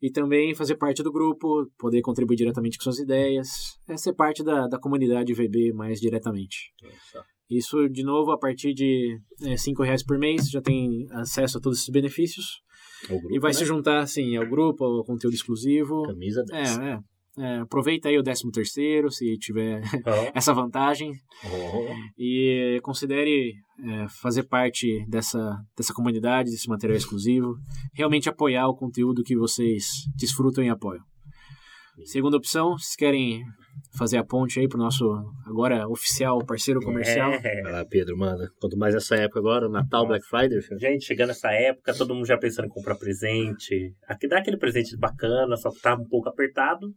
[0.01, 4.43] E também fazer parte do grupo, poder contribuir diretamente com suas ideias, é ser parte
[4.43, 6.71] da, da comunidade VB mais diretamente.
[7.49, 11.62] Isso, de novo, a partir de é, 5 reais por mês, já tem acesso a
[11.62, 12.62] todos esses benefícios.
[13.05, 13.57] O grupo, e vai né?
[13.57, 16.03] se juntar, assim, ao grupo, ao conteúdo exclusivo.
[16.03, 16.77] Camisa 10.
[16.77, 16.99] É, é.
[17.39, 19.82] É, aproveita aí o 13 terceiro, se tiver
[20.34, 21.12] essa vantagem
[21.45, 21.93] Oh.
[22.17, 27.54] e considere é, fazer parte dessa, dessa comunidade, desse material exclusivo,
[27.93, 29.86] realmente apoiar o conteúdo que vocês
[30.17, 31.04] desfrutam e apoiam.
[32.06, 33.43] Segunda opção, vocês querem
[33.97, 35.06] fazer a ponte aí pro nosso
[35.45, 37.32] agora oficial parceiro comercial?
[37.34, 37.62] é.
[37.62, 38.47] Vai lá, Pedro, manda.
[38.60, 40.80] Quanto mais essa época agora, Natal, Black Friday, filho.
[40.80, 43.93] Gente, chegando essa época, todo mundo já pensando em comprar presente.
[44.08, 46.88] Aqui dá aquele presente bacana, só que tá um pouco apertado.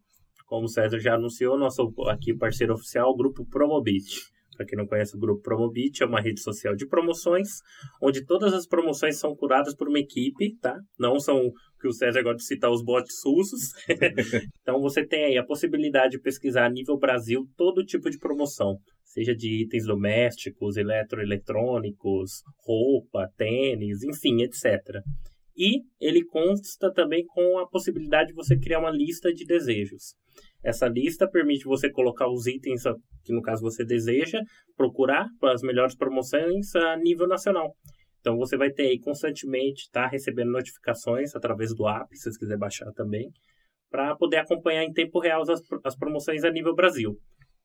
[0.50, 4.18] Como o César já anunciou, nosso aqui parceiro oficial, o grupo Promobit.
[4.56, 7.60] Para quem não conhece o grupo Promobit, é uma rede social de promoções,
[8.02, 10.76] onde todas as promoções são curadas por uma equipe, tá?
[10.98, 13.60] Não são que o César gosta de citar os bots russos.
[14.60, 18.76] então você tem aí a possibilidade de pesquisar a nível Brasil todo tipo de promoção,
[19.04, 25.00] seja de itens domésticos, eletroeletrônicos, roupa, tênis, enfim, etc.
[25.60, 30.14] E ele consta também com a possibilidade de você criar uma lista de desejos.
[30.64, 32.84] Essa lista permite você colocar os itens
[33.22, 34.40] que, no caso, você deseja,
[34.74, 37.76] procurar as melhores promoções a nível nacional.
[38.20, 42.56] Então, você vai ter aí constantemente, tá recebendo notificações através do app, se você quiser
[42.56, 43.30] baixar também,
[43.90, 47.18] para poder acompanhar em tempo real as, as promoções a nível Brasil.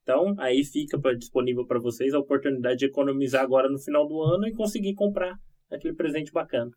[0.03, 4.21] Então, aí fica pra, disponível para vocês a oportunidade de economizar agora no final do
[4.21, 5.33] ano e conseguir comprar
[5.71, 6.71] aquele presente bacana.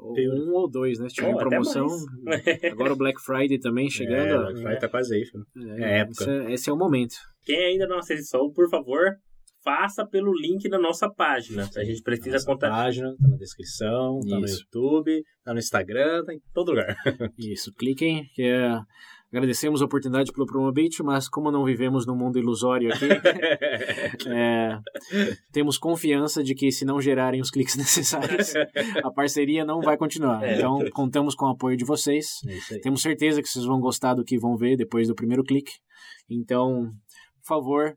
[0.00, 1.08] Ou um ou dois, né?
[1.08, 1.86] Se tiver até promoção.
[2.72, 4.28] Agora o Black Friday também chegando.
[4.28, 4.38] É.
[4.38, 5.44] Black Friday tá quase aí, filho.
[5.56, 6.22] É, é época.
[6.22, 7.14] Esse é, esse é o momento.
[7.42, 9.16] Quem ainda não acessou, por favor,
[9.62, 11.68] faça pelo link da nossa página.
[11.76, 12.70] A gente precisa Nossa contar.
[12.70, 14.46] página, tá na descrição, tá no.
[14.46, 16.94] YouTube, tá no Instagram, tá em todo lugar.
[17.38, 18.78] Isso, cliquem, que é...
[19.32, 23.06] Agradecemos a oportunidade pelo Promobit, mas como não vivemos num mundo ilusório aqui,
[24.28, 24.76] é,
[25.52, 28.52] temos confiança de que se não gerarem os cliques necessários,
[29.04, 30.42] a parceria não vai continuar.
[30.42, 30.56] É.
[30.56, 32.40] Então, contamos com o apoio de vocês.
[32.72, 32.78] É.
[32.80, 35.74] Temos certeza que vocês vão gostar do que vão ver depois do primeiro clique.
[36.28, 36.90] Então,
[37.40, 37.96] por favor,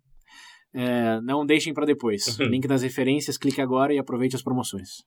[0.73, 2.37] é, não deixem para depois.
[2.39, 5.03] Link nas referências, clique agora e aproveite as promoções.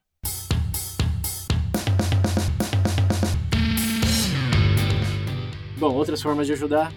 [5.78, 6.90] Bom, outras formas de ajudar.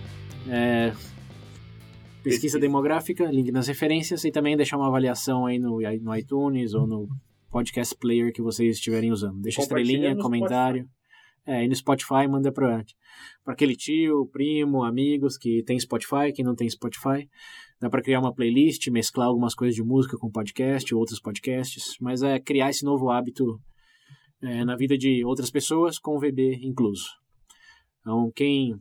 [0.48, 0.94] É,
[2.24, 6.88] pesquisa demográfica, link nas referências e também deixar uma avaliação aí no, no iTunes ou
[6.88, 7.10] no
[7.52, 9.42] podcast player que vocês estiverem usando.
[9.42, 10.88] Deixa estrelinha, comentário.
[11.46, 12.84] É, e no Spotify manda para
[13.46, 17.28] aquele tio, primo, amigos que tem Spotify, que não tem Spotify.
[17.82, 22.22] Dá para criar uma playlist, mesclar algumas coisas de música com podcast, outros podcasts, mas
[22.22, 23.60] é criar esse novo hábito
[24.42, 27.20] é, na vida de outras pessoas com o VB incluso.
[28.02, 28.80] Então, quem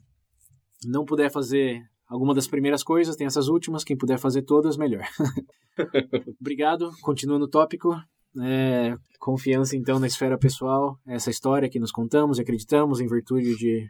[0.85, 5.04] não puder fazer alguma das primeiras coisas, tem essas últimas, quem puder fazer todas, melhor.
[6.40, 7.94] Obrigado, continuando o tópico.
[8.40, 13.57] É, confiança então na esfera pessoal, essa história que nos contamos e acreditamos em virtude
[13.57, 13.88] de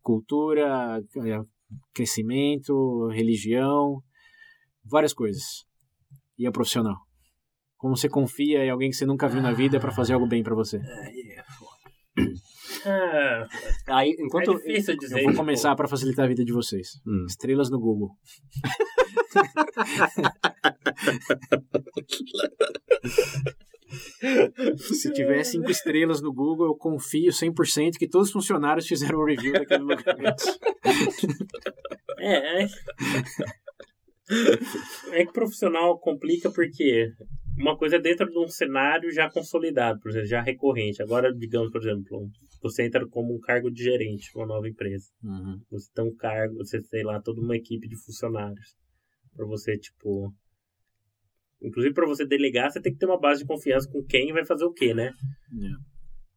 [0.00, 1.40] cultura, é,
[1.92, 4.02] crescimento, religião,
[4.84, 5.64] várias coisas.
[6.38, 6.96] E a profissional.
[7.76, 10.42] Como você confia em alguém que você nunca viu na vida para fazer algo bem
[10.42, 10.80] para você.
[12.86, 13.46] Ah,
[13.88, 14.54] Aí, é enquanto.
[14.56, 15.20] difícil dizer.
[15.20, 17.00] Eu vou começar para facilitar a vida de vocês.
[17.06, 17.26] Hum.
[17.28, 18.10] Estrelas no Google.
[24.76, 29.24] Se tiver cinco estrelas no Google, eu confio 100% que todos os funcionários fizeram o
[29.24, 30.16] review daquele lugar.
[32.22, 32.68] É, é.
[35.12, 37.08] É que profissional complica porque
[37.60, 41.02] uma coisa é dentro de um cenário já consolidado, por exemplo, já recorrente.
[41.02, 42.30] Agora, digamos, por exemplo,
[42.62, 45.06] você entra como um cargo de gerente uma nova empresa.
[45.22, 45.60] Uhum.
[45.70, 48.76] Você tem um cargo, você tem lá toda uma equipe de funcionários.
[49.34, 50.32] Para você, tipo.
[51.62, 54.46] Inclusive, para você delegar, você tem que ter uma base de confiança com quem vai
[54.46, 55.08] fazer o quê, né?
[55.08, 55.89] É.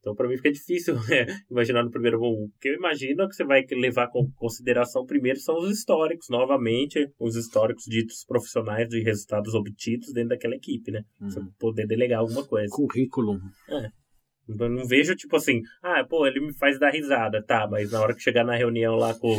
[0.03, 2.43] Então, para mim, fica difícil é, imaginar no primeiro voo.
[2.43, 7.09] O que eu imagino que você vai levar com consideração primeiro são os históricos, novamente,
[7.17, 11.03] os históricos ditos profissionais de resultados obtidos dentro daquela equipe, né?
[11.21, 11.49] Você Uhum.
[11.57, 12.67] poder delegar alguma coisa.
[12.75, 13.39] Currículo.
[14.45, 18.01] Eu não vejo, tipo assim, ah, pô, ele me faz dar risada, tá, mas na
[18.01, 19.33] hora que chegar na reunião lá com,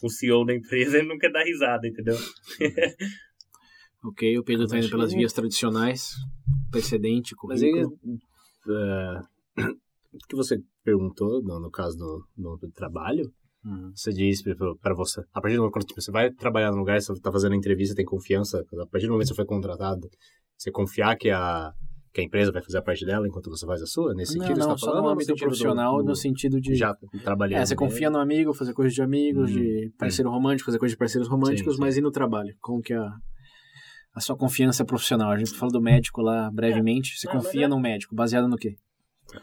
[0.00, 2.16] com o CEO da empresa, ele não quer dar risada, entendeu?
[4.06, 6.10] Ok, o Pedro tá indo pelas que- vias tradicionais.
[6.70, 7.98] Precedente, Mas aí, currículo.
[10.14, 13.30] É, o que você perguntou, no, no caso do, do, do trabalho,
[13.64, 13.90] Uhum.
[13.94, 17.14] você diz para você, a partir do momento que você vai trabalhar no lugar, você
[17.18, 20.06] tá fazendo a entrevista, tem confiança, a partir do momento que você foi contratado,
[20.58, 21.72] você confiar que a,
[22.12, 24.44] que a empresa vai fazer a parte dela enquanto você faz a sua, nesse Não,
[24.44, 24.56] sentido?
[24.60, 26.74] você não, tá só falando, no âmbito profissional, do- no sentido de.
[26.74, 27.62] já trabalhando.
[27.62, 29.54] É, você confia no amigo, fazer coisas de amigos, Hum.
[29.54, 31.80] de parceiro romântico, fazer coisas de parceiros românticos, Sim, sim.
[31.80, 32.54] mas e no trabalho?
[32.60, 33.16] Como que é a,
[34.14, 35.30] a sua confiança profissional?
[35.30, 37.18] A gente falou do médico lá brevemente.
[37.18, 38.76] Você mas confia é- num médico, baseado no quê?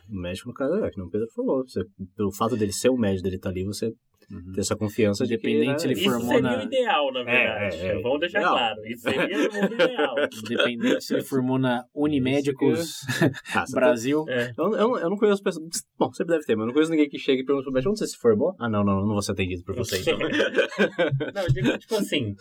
[0.09, 1.63] O médico, no caso, é, que não o Pedro falou.
[1.67, 1.81] Você,
[2.15, 3.91] pelo fato dele ser o médico, dele estar ali, você
[4.29, 4.53] Uhum.
[4.53, 5.49] ter essa confiança de que...
[5.49, 7.75] Independente se ele Isso formou seria na- o ideal, na verdade.
[7.75, 8.53] é, é, Vamos deixar ideal.
[8.55, 8.85] claro.
[8.85, 10.15] Isso seria o mundo ideal.
[10.45, 12.91] Independente se ele formou na Unimédicos
[13.53, 14.23] Ah, Brasil.
[14.29, 14.53] É.
[14.57, 15.65] Eu, eu, eu não conheço pessoas.
[15.99, 17.89] Bom, sempre deve ter, mas eu não conheço ninguém que chega e pergunta pro médico
[17.91, 18.55] onde você se formou?
[18.57, 20.17] Ah, não, não, não, não vou ser atendido por você então.
[21.33, 22.33] Não, eu digo, tipo assim,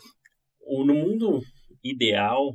[0.68, 1.40] no mundo
[1.83, 2.53] ideal,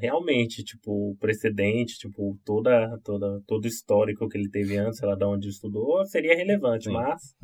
[0.00, 5.08] realmente, tipo, o precedente, tipo, toda, toda, todo o histórico que ele teve antes, sei
[5.08, 6.92] lá, de onde estudou, seria relevante, Sim.
[6.92, 7.34] mas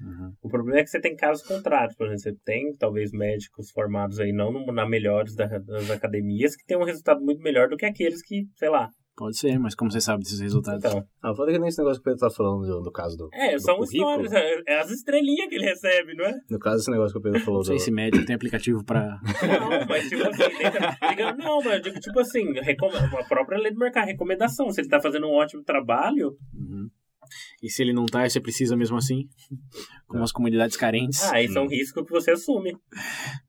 [0.00, 0.32] Uhum.
[0.42, 4.20] o problema é que você tem casos contrários, por exemplo, você tem, talvez, médicos formados
[4.20, 7.76] aí, não no- na melhores da- das academias, que tem um resultado muito melhor do
[7.76, 10.84] que aqueles que, sei lá, Pode ser, mas como você sabe desses resultados?
[10.84, 11.04] então...
[11.20, 13.28] Ah, foda que nem esse negócio que o Pedro tá falando do, do caso do.
[13.32, 14.22] É, do são currículo.
[14.24, 16.34] histórias, é, é as estrelinhas que ele recebe, não é?
[16.48, 17.82] No caso, esse negócio que o Pedro falou Não sei do.
[17.82, 19.18] se médico tem aplicativo pra.
[19.60, 23.72] Não, mas tipo assim, digamos, não, mas eu digo tipo assim, recom- a própria lei
[23.72, 24.70] do mercado, recomendação.
[24.70, 26.88] Se ele tá fazendo um ótimo trabalho, Uhum.
[27.62, 29.28] E se ele não tá, você precisa mesmo assim?
[30.08, 31.22] Com as comunidades carentes.
[31.24, 32.74] ah, isso é um risco que você assume.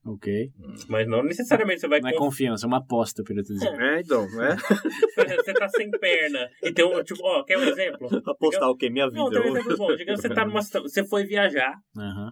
[0.06, 0.50] Ok.
[0.90, 3.44] Mas não necessariamente você vai Não é conf- confiança, é uma aposta, Pedro.
[3.44, 3.70] te dizer.
[3.80, 4.56] É, então, é.
[5.40, 8.08] Você tá sem perna e tem um, tipo, ó, quer um exemplo?
[8.26, 8.90] Apostar o quê?
[8.90, 9.20] Minha vida.
[9.22, 9.96] Não, tem um exemplo bom.
[9.96, 11.74] Digamos que você tá numa você foi viajar,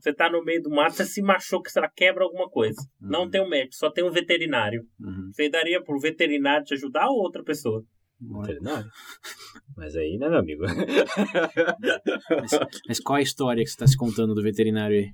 [0.02, 2.82] você tá no meio do mato, você se machuca, você quebra alguma coisa.
[3.00, 3.30] Não Uhum.
[3.30, 4.84] tem um médico, só tem um veterinário.
[5.00, 5.30] Uhum.
[5.34, 7.82] Você daria pro veterinário te ajudar ou outra pessoa?
[8.20, 8.90] Veterinário.
[9.78, 10.64] Mas aí, né, meu amigo?
[12.30, 12.52] Mas,
[12.88, 15.12] mas qual a história que você tá se contando do veterinário aí?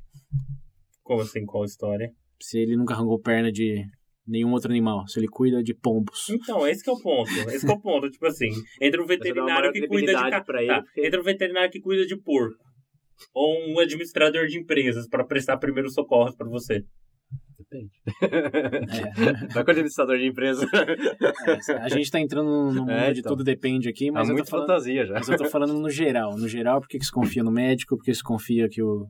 [1.03, 2.09] Como assim, qual história?
[2.41, 3.83] Se ele nunca arrancou perna de
[4.25, 6.29] nenhum outro animal, se ele cuida de pombos.
[6.29, 7.29] Então, esse que é o ponto.
[7.49, 8.09] Esse que é o ponto.
[8.09, 8.49] Tipo assim,
[8.81, 11.81] entre um veterinário que cuida de ca- pra ele, tá, porque- entre um veterinário que
[11.81, 12.55] cuida de porco
[13.33, 16.83] ou um administrador de empresas para prestar primeiros socorros para você.
[17.73, 17.91] Depende.
[18.21, 19.47] É.
[19.53, 20.65] Vai com o administrador de empresa.
[21.69, 23.31] É, a gente tá entrando no mundo É, de então.
[23.31, 25.13] tudo depende aqui, Mas é eu, tô muito falando, fantasia já.
[25.15, 26.37] mas eu tô falando no geral.
[26.37, 27.97] No geral, por que se confia no médico?
[27.97, 29.07] Por que se confia que o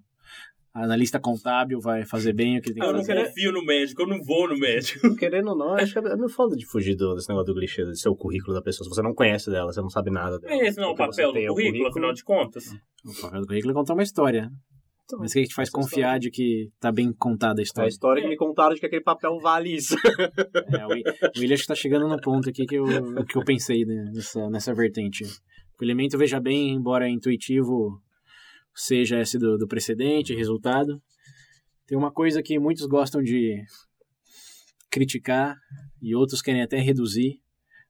[0.73, 3.25] analista contábil vai fazer bem o que ele tem Eu que não fazer?
[3.27, 5.13] confio no médico, eu não vou no médico.
[5.17, 7.85] Querendo ou não, acho que é meio foda de fugir do, desse negócio do clichê,
[7.85, 8.83] de ser o currículo da pessoa.
[8.85, 10.51] Se você não conhece dela, você não sabe nada dela.
[10.53, 12.65] É esse não é o papel do tem currículo, afinal de contas.
[13.05, 14.49] O papel do currículo é contar uma história.
[15.19, 17.61] Mas o que que te faz essa confiar de que tá bem contada a É
[17.61, 17.89] a história?
[17.89, 19.95] história que me contaram de que aquele papel vale isso.
[20.77, 21.03] É, o Wi-
[21.35, 22.85] o William acho que tá chegando no ponto aqui que eu,
[23.25, 25.23] que eu pensei né, nessa, nessa vertente.
[25.79, 28.01] O elemento, veja bem, embora intuitivo
[28.75, 31.01] seja esse do, do precedente, resultado,
[31.85, 33.61] tem uma coisa que muitos gostam de
[34.89, 35.55] criticar
[36.01, 37.39] e outros querem até reduzir,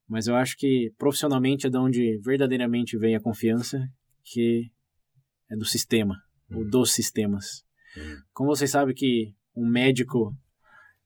[0.08, 3.80] mas eu acho que profissionalmente é de onde verdadeiramente vem a confiança,
[4.24, 4.70] que
[5.52, 6.16] é do sistema,
[6.54, 7.64] ou dos sistemas.
[8.34, 10.36] Como vocês sabem que um médico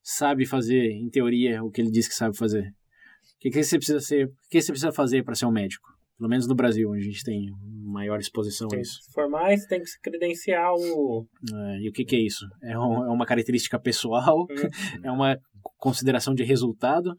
[0.01, 2.69] sabe fazer, em teoria, o que ele diz que sabe fazer?
[2.69, 4.27] O que, que você precisa ser?
[4.27, 5.96] O que você precisa fazer para ser um médico?
[6.17, 7.45] Pelo menos no Brasil, onde a gente tem
[7.85, 8.99] maior exposição a Tem que isso.
[9.03, 11.25] se formar, você tem que se credenciar o.
[11.53, 12.45] É, e o que, que é isso?
[12.63, 14.45] É, um- é uma característica pessoal?
[15.05, 15.37] É uma
[15.77, 17.11] consideração de resultado?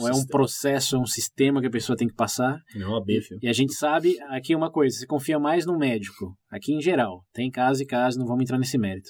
[0.00, 2.58] Ou é um processo, é um sistema que a pessoa tem que passar?
[2.74, 3.38] Não, a B, filho.
[3.42, 7.22] E a gente sabe, aqui uma coisa, você confia mais no médico, aqui em geral,
[7.32, 9.08] tem caso e caso, não vamos entrar nesse mérito.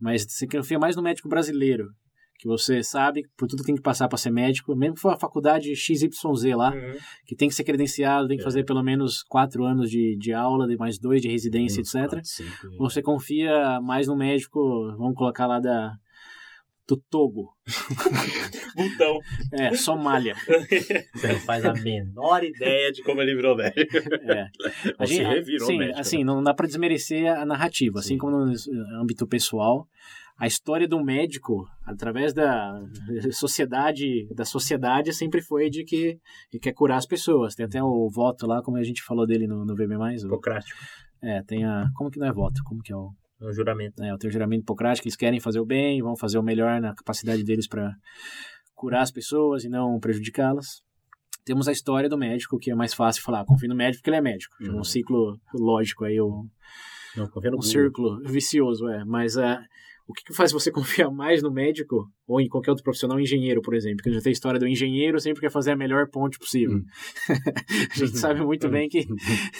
[0.00, 1.84] Mas você confia mais no médico brasileiro,
[2.42, 5.12] que você sabe por tudo que tem que passar para ser médico, mesmo que for
[5.12, 6.10] a faculdade XYZ
[6.56, 6.94] lá, Uhum.
[7.24, 8.44] que tem que ser credenciado, tem que É.
[8.44, 12.20] fazer pelo menos quatro anos de, de aula, de mais dois de residência, etc.
[12.24, 14.58] Cinco, Ou você confia mais no médico,
[14.98, 15.92] vamos colocar lá da
[16.88, 17.50] do Togo.
[18.76, 19.18] Botão.
[19.52, 20.34] É, Somália.
[20.34, 23.96] Você não faz a menor ideia de como ele virou médico.
[24.28, 24.48] É.
[24.98, 25.98] Ou se revirou sim, médico.
[26.00, 28.18] assim, não dá pra desmerecer a narrativa, assim Sim.
[28.18, 28.52] como no
[29.00, 29.86] âmbito pessoal,
[30.42, 32.74] a história do médico, através da
[33.30, 36.18] sociedade, da sociedade sempre foi de que
[36.60, 37.54] quer curar as pessoas.
[37.54, 39.96] Tem até o voto lá, como a gente falou dele no, no VB+.
[39.96, 40.78] o- Hipocrático.
[41.22, 41.84] é, tem a...
[41.94, 42.60] Como que não é voto?
[42.64, 43.10] Como que é o...
[43.40, 44.00] No juramento.
[44.00, 46.94] né, o teu juramento hipocrático, eles querem fazer o bem, vão fazer o melhor na
[46.94, 47.92] capacidade deles para
[48.74, 50.80] curar as pessoas e não prejudicá-las.
[51.44, 54.16] Temos a história do médico, que é mais fácil falar, confio no médico porque ele
[54.18, 54.54] é médico.
[54.62, 54.78] É Uhum.
[54.80, 56.48] um ciclo lógico aí, um,
[57.16, 57.28] Não,
[57.58, 59.04] um círculo vicioso, é.
[59.04, 59.60] Mas ah,
[60.12, 63.60] o que, que faz você confiar mais no médico ou em qualquer outro profissional, engenheiro,
[63.62, 63.96] por exemplo?
[63.96, 66.76] Porque já tem a história do engenheiro sempre quer fazer a melhor ponte possível.
[66.76, 66.84] Hum.
[67.90, 69.06] a gente sabe muito bem que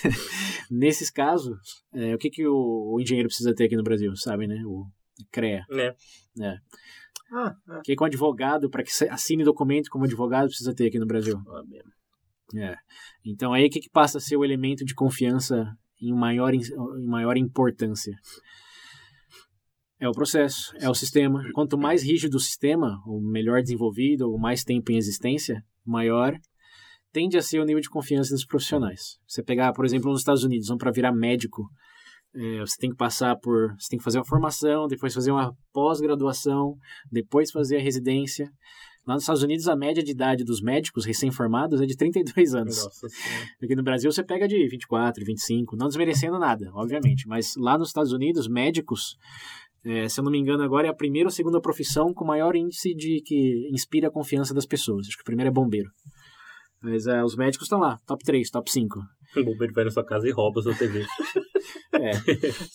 [0.71, 1.57] nesses casos,
[1.95, 4.63] é, o que, que o, o engenheiro precisa ter aqui no Brasil, sabe, né?
[4.67, 4.87] O
[5.31, 5.65] CREA.
[6.37, 6.59] Né?
[7.35, 10.99] Ah, O que, que um advogado, para que assine documento como advogado, precisa ter aqui
[10.99, 11.39] no Brasil?
[11.49, 11.91] ah, mesmo.
[12.55, 12.77] É.
[13.25, 15.65] Então aí o que, que passa a ser o elemento de confiança
[16.01, 18.15] em maior, em maior importância?
[20.03, 21.41] É o processo, é o sistema.
[21.55, 26.37] Quanto mais rígido o sistema, ou melhor desenvolvido, ou mais tempo em existência, maior
[27.13, 29.17] tende a ser o nível de confiança dos profissionais.
[29.29, 31.69] Você pegar, por exemplo, nos Estados Unidos, vão para virar médico,
[32.35, 35.55] é, você tem que passar por, você tem que fazer uma formação, depois fazer uma
[35.73, 36.75] pós-graduação,
[37.09, 38.51] depois fazer a residência.
[39.07, 42.83] Lá nos Estados Unidos, a média de idade dos médicos recém-formados é de 32 anos.
[42.83, 43.07] Nossa.
[43.63, 47.29] Aqui no Brasil você pega de 24, 25, não desmerecendo nada, obviamente.
[47.29, 49.17] Mas lá nos Estados Unidos, médicos,
[49.85, 52.55] é, se eu não me engano agora, é a primeira ou segunda profissão com maior
[52.55, 55.07] índice de que inspira a confiança das pessoas.
[55.07, 55.91] Acho que o primeiro é bombeiro.
[56.83, 58.99] Mas é, os médicos estão lá, top 3, top 5.
[59.37, 61.05] O bombeiro vai na sua casa e rouba a sua TV.
[61.95, 62.11] É.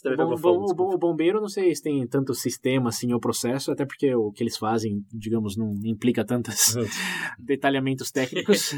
[0.02, 3.72] Também bom- bom- bom- o bombeiro, não sei se tem tanto sistema assim ou processo,
[3.72, 6.76] até porque o que eles fazem, digamos, não implica tantos
[7.38, 8.72] detalhamentos técnicos.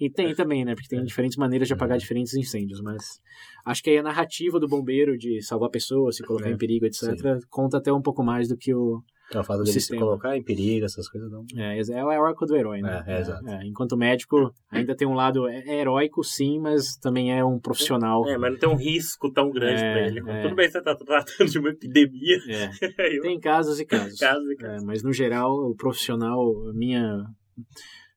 [0.00, 0.74] e tem também, né?
[0.74, 3.20] Porque tem diferentes maneiras de apagar diferentes incêndios, mas
[3.64, 6.84] acho que aí a narrativa do bombeiro de salvar pessoas, se colocar É, em perigo,
[6.86, 7.08] etc.,
[7.48, 9.02] conta até um pouco mais do que o.
[9.32, 10.02] É o fato dele se sistema.
[10.02, 11.44] colocar em perigo, essas coisas não.
[11.56, 13.02] É, é o arco do herói, né?
[13.06, 13.44] É, é, exato.
[13.64, 17.58] enquanto o médico ainda tem um lado é, é heróico, sim, mas também é um
[17.58, 18.28] profissional.
[18.28, 20.30] É, mas não tem um risco tão grande É, pra ele.
[20.30, 20.42] é.
[20.42, 22.36] Tudo bem, você tá tratando de uma epidemia.
[22.48, 22.70] É.
[23.16, 24.18] Eu- Tem casos e casos.
[24.18, 24.84] Casos e É, casos.
[24.84, 27.24] mas no geral, o profissional, a minha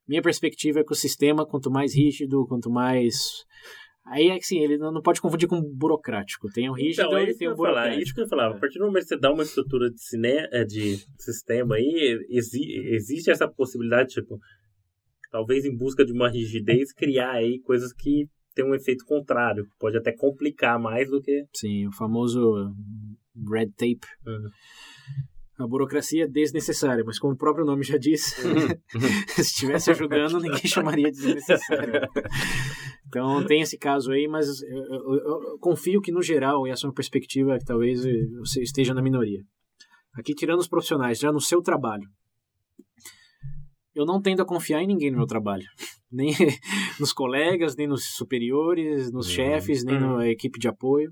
[0.06, 3.44] minha perspectiva é que o sistema, quanto mais rígido, quanto mais
[4.10, 6.48] aí é que sim, ele não pode confundir com burocrático.
[6.52, 7.68] Tem o rígido Então, é e tem o ia falar.
[7.72, 8.02] burocrático.
[8.02, 8.46] Isso que eu ia falar.
[8.50, 10.28] A partir do momento que você dá uma estrutura de, cine...
[10.52, 14.38] eh, de sistema aí, exi- existe essa possibilidade, tipo,
[15.30, 19.64] talvez em busca de uma rigidez, criar aí coisas que tem um efeito contrário.
[19.78, 21.44] Pode até complicar mais do que.
[21.54, 22.72] Sim, o famoso
[23.50, 24.06] red tape.
[24.26, 24.48] Uhum.
[25.58, 28.36] A burocracia é desnecessária, mas como o próprio nome já diz,
[29.28, 31.92] se estivesse ajudando, ninguém chamaria de desnecessário.
[33.08, 36.86] Então tem esse caso aí, mas eu, eu- eu confio que no geral, e essa
[36.86, 38.02] é uma perspectiva que talvez
[38.38, 39.42] você esteja na minoria.
[40.14, 42.08] Aqui tirando os profissionais, já no seu trabalho.
[43.94, 45.64] Eu não tendo a confiar em ninguém no meu trabalho.
[46.10, 46.32] Nem
[46.98, 49.32] nos colegas, nem nos superiores, nos Uhum.
[49.34, 50.16] chefes, nem Uhum.
[50.16, 51.10] na equipe de apoio.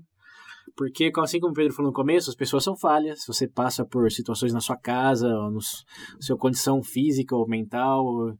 [0.77, 3.25] Porque, assim como o Pedro falou no começo, as pessoas são falhas.
[3.27, 5.83] Você passa por situações na sua casa, ou no s-
[6.19, 8.05] sua condição física ou mental.
[8.05, 8.33] ou-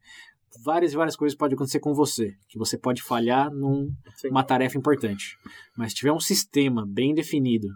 [0.63, 2.31] Várias e várias coisas podem acontecer com você.
[2.47, 4.29] Que você pode falhar numa Sim.
[4.47, 5.35] tarefa importante.
[5.77, 7.67] Mas se tiver um sistema bem definido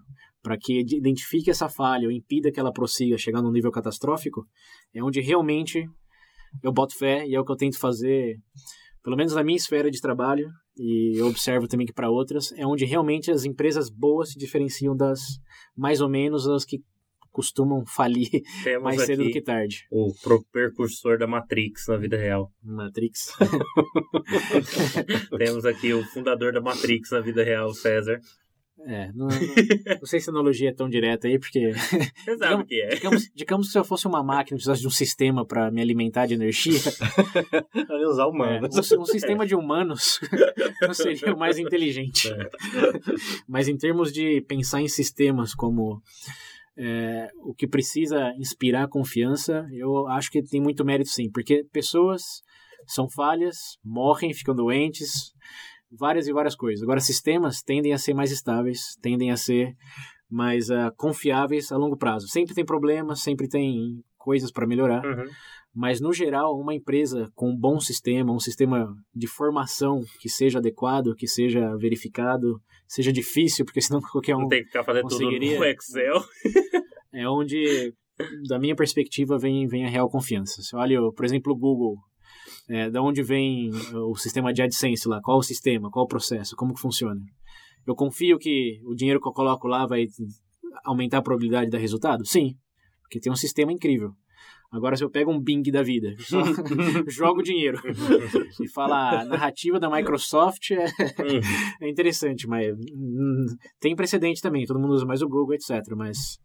[0.42, 4.46] para que ide- identifique essa falha ou impida que ela prossiga chegar num nível catastrófico,
[4.96, 5.86] é onde realmente
[6.64, 8.38] eu boto fé e é o que eu tento fazer,
[9.04, 12.66] pelo menos na minha esfera de trabalho, e eu observo também que para outras, é
[12.66, 15.20] onde realmente as empresas boas se diferenciam das
[15.76, 16.82] mais ou menos as que
[17.32, 18.30] costumam falir
[18.64, 19.88] Temos mais cedo do que tarde.
[19.90, 20.14] o
[20.52, 22.52] precursor da Matrix na vida real.
[22.62, 23.34] Matrix.
[25.38, 28.20] Temos aqui o fundador da Matrix na vida real, César.
[28.86, 31.72] É, não, não- não sei se a analogia é tão direta aí, porque
[32.26, 32.90] Você sabe o que é.
[32.90, 35.82] digamos, digamos que se eu fosse uma máquina e precisasse de um sistema para me
[35.82, 36.80] alimentar de energia,
[37.90, 38.92] Olha usar é, humanos.
[38.92, 40.20] um, um sistema de humanos
[40.82, 42.30] não seria o mais inteligente.
[42.32, 42.50] É.
[43.48, 46.02] Mas em termos de pensar em sistemas como
[46.78, 52.24] é, o que precisa inspirar confiança, eu acho que tem muito mérito sim, porque pessoas
[52.88, 55.34] são falhas, morrem, ficam doentes,
[55.92, 56.82] várias e várias coisas.
[56.84, 59.76] Agora, sistemas tendem a ser mais estáveis, tendem a ser
[60.30, 62.28] mais ah, confiáveis a longo prazo.
[62.28, 65.04] Sempre tem problemas, sempre tem coisas para melhorar.
[65.06, 65.26] Uhum.
[65.74, 70.60] Mas, no geral, uma empresa com um bom sistema, um sistema de formação que seja
[70.60, 74.42] adequado, que seja verificado, seja difícil, porque senão qualquer um.
[74.42, 76.22] Não tem que ficar fazendo tudo no Excel.
[77.14, 77.94] É onde
[78.48, 80.62] da minha perspectiva, vem, vem a real confiança.
[80.62, 81.98] Você olha, por exemplo, o Google,
[82.70, 86.56] é, da onde vem o sistema de AdSense lá, qual o sistema, qual o processo,
[86.56, 87.22] como que funciona.
[87.86, 90.06] Eu confio que o dinheiro que eu coloco lá vai
[90.84, 92.26] aumentar a probabilidade de dar resultado?
[92.26, 92.56] Sim,
[93.02, 94.12] porque tem um sistema incrível.
[94.72, 96.40] Agora, se eu pego um Bing da vida, só
[97.10, 97.78] jogo dinheiro
[98.62, 100.86] e fala a narrativa da Microsoft é,
[101.82, 103.46] é interessante, mas hum,
[103.82, 105.82] tem precedente também, todo mundo usa mais o Google, etc.
[105.98, 106.38] Mas,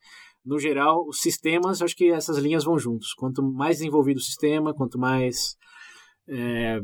[0.45, 3.15] no geral, os sistemas, acho que essas linhas vão juntos.
[3.15, 5.57] Quanto mais desenvolvido o sistema, quanto mais
[6.29, 6.79] é,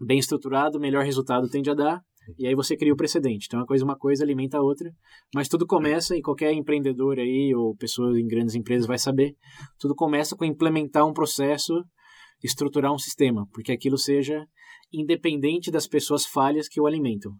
[0.00, 2.00] bem estruturado, melhor resultado tende a dar.
[2.38, 3.46] E aí você cria o precedente.
[3.46, 4.90] Então, uma coisa, uma coisa alimenta a outra.
[5.34, 9.34] Mas tudo começa, e qualquer empreendedor aí, ou pessoa em grandes empresas vai saber,
[9.78, 11.74] tudo começa com implementar um processo,
[12.42, 14.46] estruturar um sistema, porque aquilo seja
[14.92, 17.32] independente das pessoas falhas que o alimentam.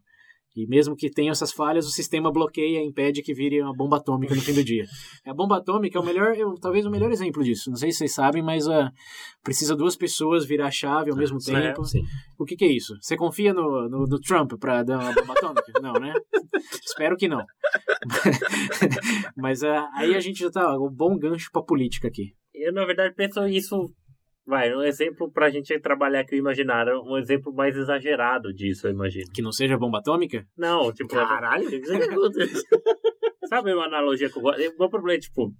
[0.54, 3.96] E mesmo que tenha essas falhas, o sistema bloqueia e impede que vire uma bomba
[3.96, 4.84] atômica no fim do dia.
[5.24, 7.70] A bomba atômica é o melhor, talvez o melhor exemplo disso.
[7.70, 8.90] Não sei se vocês sabem, mas uh,
[9.42, 11.82] precisa duas pessoas virar a chave ao mesmo é, tempo.
[11.82, 12.00] É,
[12.38, 12.94] o que, que, é isso?
[13.00, 15.72] Você confia no, no, no Trump para dar uma bomba atômica?
[15.80, 16.12] não, né?
[16.84, 17.44] Espero que não.
[19.36, 22.34] mas uh, aí a gente já tá um bom gancho para política aqui.
[22.52, 23.90] Eu, na verdade, penso isso
[24.44, 28.90] Vai, um exemplo pra gente trabalhar aqui o imaginário, um exemplo mais exagerado disso, eu
[28.90, 29.30] imagino.
[29.32, 30.44] Que não seja bomba atômica?
[30.56, 31.10] Não, tipo.
[31.10, 31.68] Caralho,
[33.48, 34.60] Sabe uma analogia que eu gosto?
[34.60, 35.52] O meu problema é, tipo.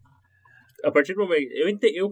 [0.84, 1.48] A partir do momento.
[1.52, 2.10] Eu, entendo, eu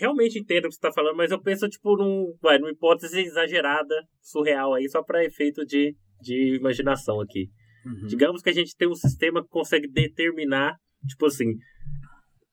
[0.00, 3.20] realmente entendo o que você tá falando, mas eu penso, tipo, num, vai, numa hipótese
[3.20, 7.50] exagerada, surreal aí, só pra efeito de, de imaginação aqui.
[7.84, 8.06] Uhum.
[8.06, 11.52] Digamos que a gente tem um sistema que consegue determinar, tipo assim,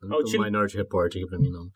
[0.03, 1.69] não tem um Minority Report aqui pra mim, não.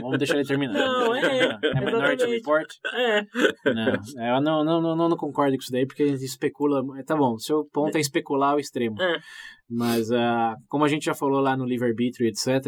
[0.00, 0.74] Vamos deixar ele terminar.
[0.74, 1.58] Não, é.
[1.62, 2.66] É Minority Report?
[2.94, 3.22] É.
[3.64, 3.92] Não,
[4.22, 6.82] é, eu não, não, não, não, concordo com isso daí, porque a gente especula.
[7.04, 9.00] Tá bom, seu ponto é especular o extremo.
[9.00, 9.18] É.
[9.68, 12.66] Mas, uh, como a gente já falou lá no livre-arbítrio, etc.,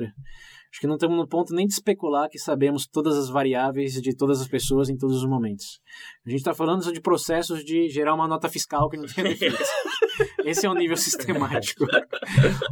[0.71, 4.15] acho que não estamos no ponto nem de especular que sabemos todas as variáveis de
[4.15, 5.81] todas as pessoas em todos os momentos.
[6.27, 9.69] A gente está falando de processos de gerar uma nota fiscal que não tem efeitos.
[10.45, 11.85] Esse é o um nível sistemático.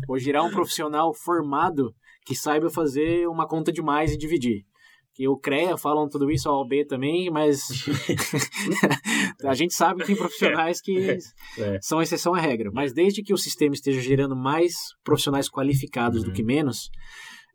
[0.09, 1.95] Ou gerar um profissional formado
[2.25, 4.65] que saiba fazer uma conta de mais e dividir.
[5.15, 7.63] Que o CREA falam tudo isso, a OB também, mas
[9.45, 11.19] a gente sabe que tem profissionais que
[11.59, 11.79] é.
[11.81, 12.71] são exceção à regra.
[12.73, 16.29] Mas desde que o sistema esteja gerando mais profissionais qualificados uhum.
[16.29, 16.91] do que menos,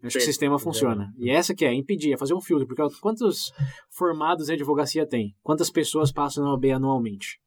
[0.04, 1.14] acho que o sistema funciona.
[1.20, 2.66] E essa que é, impedir, é fazer um filtro.
[2.66, 3.52] Porque quantos
[3.92, 5.36] formados em advocacia tem?
[5.44, 7.41] Quantas pessoas passam na OB anualmente?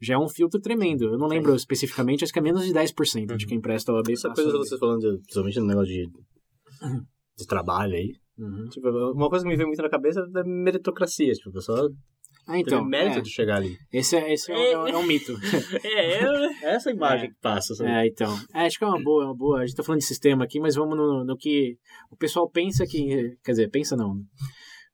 [0.00, 1.04] Já é um filtro tremendo.
[1.04, 3.36] Eu não lembro especificamente, acho que é menos de 10% uhum.
[3.36, 4.10] de quem presta OAB.
[4.12, 6.08] Essa coisa que você falando, de, principalmente no negócio de,
[7.36, 8.12] de trabalho aí.
[8.38, 8.68] Uhum.
[8.68, 11.32] Tipo, uma coisa que me veio muito na cabeça é meritocracia.
[11.32, 11.90] Tipo, a pessoa
[12.48, 13.20] ah, então, mérito é.
[13.20, 13.76] de chegar ali.
[13.92, 15.34] Esse é, esse é, é, é, um, é um mito.
[15.84, 16.24] É,
[16.64, 17.74] é, essa imagem que passa.
[17.74, 17.90] Sabe?
[17.90, 18.34] É, então.
[18.54, 19.60] acho que é uma boa, é uma boa.
[19.60, 21.76] A gente tá falando de sistema aqui, mas vamos no, no que
[22.10, 23.36] o pessoal pensa que.
[23.44, 24.14] Quer dizer, pensa não.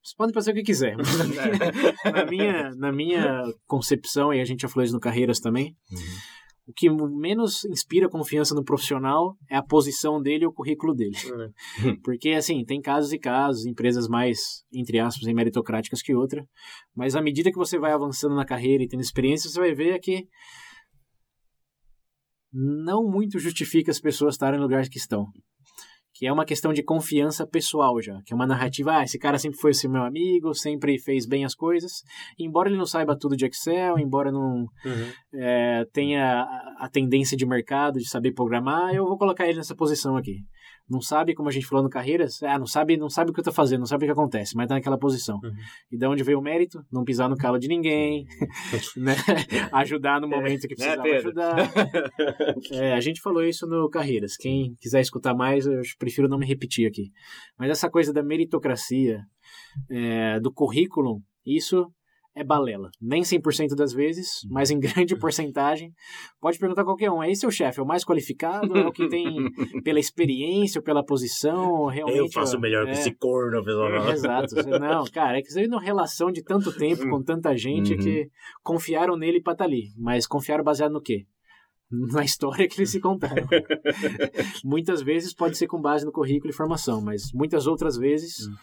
[0.04, 0.96] Você pode fazer o que quiser.
[0.98, 5.00] Mas na, minha, na, minha, na minha concepção, e a gente já falou isso no
[5.00, 5.98] Carreiras também, uhum.
[6.68, 11.16] o que menos inspira confiança no profissional é a posição dele e o currículo dele.
[11.82, 11.96] Uhum.
[12.04, 16.46] Porque, assim, tem casos e casos, empresas mais, entre aspas, meritocráticas que outra,
[16.94, 19.98] mas à medida que você vai avançando na carreira e tendo experiência, você vai ver
[20.00, 20.26] que
[22.52, 25.26] não muito justifica as pessoas estarem no lugar que estão
[26.14, 29.36] que é uma questão de confiança pessoal já, que é uma narrativa, ah, esse cara
[29.36, 32.04] sempre foi seu meu amigo, sempre fez bem as coisas,
[32.38, 35.12] embora ele não saiba tudo de Excel, embora não uhum.
[35.34, 36.42] é, tenha
[36.78, 40.44] a tendência de mercado de saber programar, eu vou colocar ele nessa posição aqui
[40.88, 43.40] não sabe, como a gente falou no Carreiras, ah, não sabe, não sabe o que
[43.40, 45.40] eu tô fazendo, não sabe o que acontece, mas tá naquela posição.
[45.42, 45.52] Uhum.
[45.90, 46.84] E de onde veio o mérito?
[46.92, 48.26] Não pisar no calo de ninguém,
[48.96, 49.14] né?
[49.72, 51.54] ajudar no momento que precisava é, ajudar.
[52.72, 54.36] É, a gente falou isso no Carreiras.
[54.36, 57.10] Quem quiser escutar mais, eu prefiro não me repetir aqui.
[57.58, 59.20] Mas essa coisa da meritocracia,
[59.90, 61.86] é, do currículo, isso
[62.34, 62.90] é balela.
[63.00, 65.92] Nem 100% das vezes, mas em grande porcentagem.
[66.40, 67.80] Pode perguntar a qualquer um, é esse o chefe?
[67.80, 68.76] É o mais qualificado?
[68.76, 69.24] É o que tem
[69.82, 71.86] pela experiência ou pela posição?
[71.86, 74.08] Realmente, Eu faço melhor é, que esse corno, pessoal.
[74.08, 74.54] É, exato.
[74.80, 77.98] Não, cara, é que você vive numa relação de tanto tempo com tanta gente uhum.
[77.98, 78.28] que
[78.62, 79.88] confiaram nele pra estar tá ali.
[79.96, 81.26] Mas confiaram baseado no quê?
[82.12, 83.46] Na história que eles se contaram.
[84.64, 88.54] muitas vezes pode ser com base no currículo e formação, mas muitas outras vezes, hum.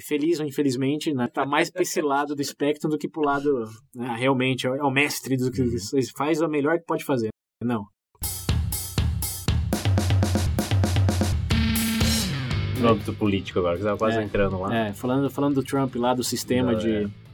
[0.00, 3.64] feliz ou infelizmente, né, tá mais para esse lado do espectro do que pro lado
[3.94, 5.76] né, realmente é o mestre do que hum.
[6.16, 7.28] faz o melhor que pode fazer.
[7.62, 7.86] Não.
[12.80, 14.76] No âmbito político agora, que estava quase é, entrando lá.
[14.76, 17.04] É, falando, falando do Trump lá, do sistema Não, de.
[17.04, 17.25] É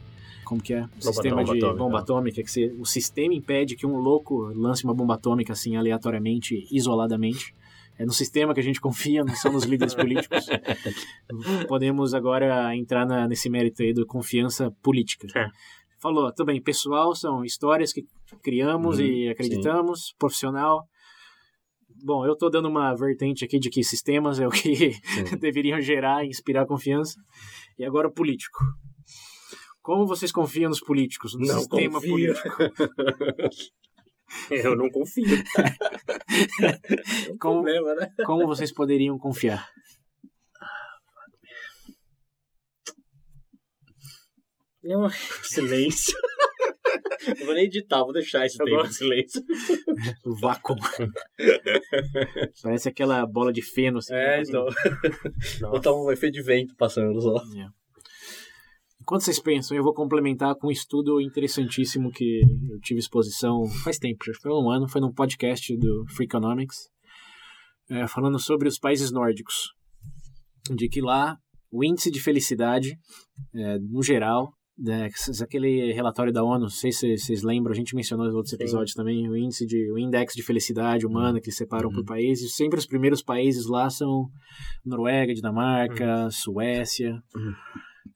[0.53, 0.83] como que é?
[0.83, 1.73] O bomba sistema de atômica.
[1.73, 5.75] bomba atômica, que você, o sistema impede que um louco lance uma bomba atômica assim
[5.75, 7.55] aleatoriamente, isoladamente.
[7.97, 10.45] é no sistema que a gente confia, não são nos líderes políticos.
[11.67, 15.27] Podemos agora entrar na, nesse mérito aí da confiança política.
[15.35, 15.47] É.
[15.99, 18.05] Falou, também, pessoal são histórias que
[18.43, 20.87] criamos Uhum, e acreditamos, profissional.
[22.03, 24.91] Bom, eu estou dando uma vertente aqui de que sistemas é o que
[25.39, 27.15] deveriam gerar e inspirar confiança.
[27.79, 28.59] E agora o político.
[29.83, 32.33] Como vocês confiam nos políticos, no Não sistema confio.
[32.33, 32.57] político?
[34.49, 35.25] Eu não confio.
[37.27, 38.11] É um Como- problema, né?
[38.25, 39.69] Como vocês poderiam confiar?
[44.83, 45.09] Não,
[45.43, 46.13] Silêncio.
[47.39, 49.41] Não vou nem editar, vou deixar esse Eu tempo de silêncio.
[50.25, 50.75] O vácuo.
[52.61, 53.99] Parece aquela bola de feno.
[53.99, 54.65] Assim, É, então.
[54.65, 55.69] Nossa.
[55.69, 57.37] Botar um efeito de vento passando só.
[57.37, 57.82] É.
[59.03, 62.39] Enquanto vocês pensam, eu vou complementar com um estudo interessantíssimo que
[62.69, 66.87] eu tive exposição faz tempo, já foi um ano, foi num podcast do Free Economics,
[67.89, 69.73] é, falando sobre os países nórdicos.
[70.73, 71.37] De que lá
[71.69, 72.97] o índice de felicidade,
[73.53, 75.09] é, no geral, né,
[75.41, 78.55] aquele relatório da ONU, não sei se vocês lembram, a gente mencionou nos outros Sim.
[78.55, 81.95] episódios também, o índice de, o index de felicidade humana que separam Uhum.
[81.95, 84.29] por países, sempre os primeiros países lá são
[84.85, 87.21] Noruega, Dinamarca, Suécia.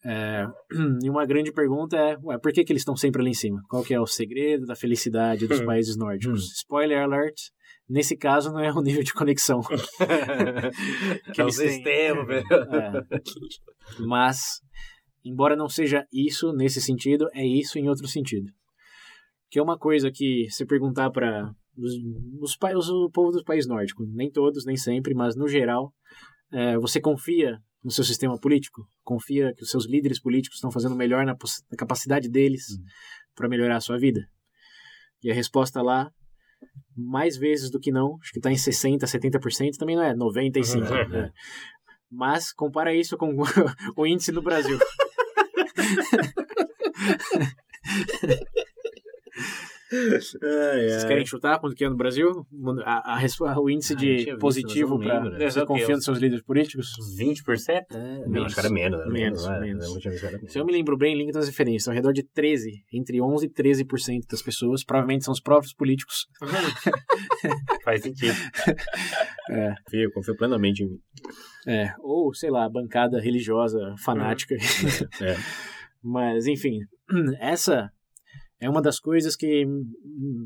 [0.10, 0.45] É,
[1.03, 3.62] e uma grande pergunta é, ué, por que, que eles estão sempre ali em cima?
[3.70, 5.66] Qual que é o segredo da felicidade dos Hum.
[5.66, 6.51] países nórdicos?
[6.60, 7.36] Spoiler alert,
[7.89, 9.60] nesse caso não é o nível de conexão.
[11.34, 12.45] que é o sistema, velho.
[12.51, 13.03] É.
[14.08, 14.62] Mas,
[15.26, 18.47] embora não seja isso nesse sentido, é isso em outro sentido.
[19.49, 21.91] Que é uma coisa que se perguntar para os,
[22.41, 25.93] os, pa- os- o povo dos países nórdicos, nem todos, nem sempre, mas no geral,
[26.51, 28.88] é, você confia no seu sistema político?
[29.03, 32.65] Confia que os seus líderes políticos estão fazendo o melhor na, na capacidade deles
[33.36, 34.21] para melhorar a sua vida?
[35.23, 36.11] E a resposta lá,
[36.95, 40.82] mais vezes do que não, acho que está em 60%, 70%, também não é 95%.
[40.82, 41.09] Uhum.
[41.09, 41.32] né?
[42.09, 43.36] Mas compara isso com
[43.97, 44.80] o índice no Brasil.
[49.89, 52.45] Vocês querem chutar quanto que é no Brasil?
[52.83, 56.93] A, a o índice Ah, de positivo para você confia nos seus líderes políticos?
[56.99, 57.85] Uns 20%?
[58.27, 58.99] Não, acho que era menos.
[58.99, 59.59] Era Menos, menos, era?
[59.59, 60.05] menos.
[60.05, 60.51] Era menos.
[60.51, 63.49] Se eu me lembro bem, link das referências, ao redor de 13, entre 11 e
[63.49, 66.27] 13% das pessoas, provavelmente são os próprios políticos.
[67.83, 68.35] Faz sentido.
[69.85, 70.99] Confio, confio plenamente em mim.
[71.65, 74.55] É, ou, sei lá, bancada religiosa fanática.
[75.21, 75.35] É.
[76.03, 76.79] Mas, enfim,
[77.39, 77.89] essa
[78.60, 79.66] é uma das coisas que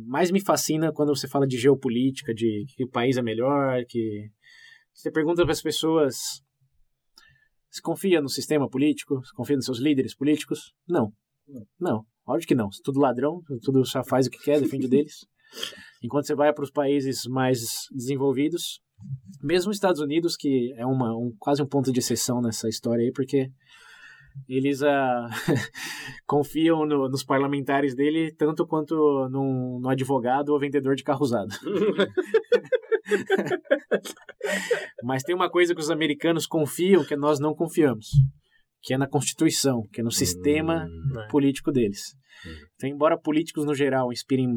[0.06, 4.30] mais me fascina quando você fala de geopolítica, de que o país é melhor, que
[4.94, 6.44] você pergunta para as pessoas
[7.70, 10.74] se confia no sistema político, se confia nos seus líderes políticos?
[10.88, 11.14] Não.
[11.80, 12.68] Não, óbvio que não.
[12.84, 15.26] Tudo ladrão, tudo só faz o que quer, defende deles.
[16.04, 18.82] Enquanto você vai para os países mais desenvolvidos,
[19.42, 23.04] mesmo os Estados Unidos, que é uma, um, quase um ponto de exceção nessa história
[23.04, 23.50] aí, porque
[24.48, 25.28] eles ah,
[26.26, 31.50] confiam no- nos parlamentares dele tanto quanto num, no advogado ou vendedor de carro usado.
[35.04, 38.10] Mas tem uma coisa que os americanos confiam que nós não confiamos,
[38.82, 41.28] que é na Constituição, que é no sistema né?
[41.30, 42.16] político deles.
[42.76, 44.48] Então, embora políticos no geral inspirem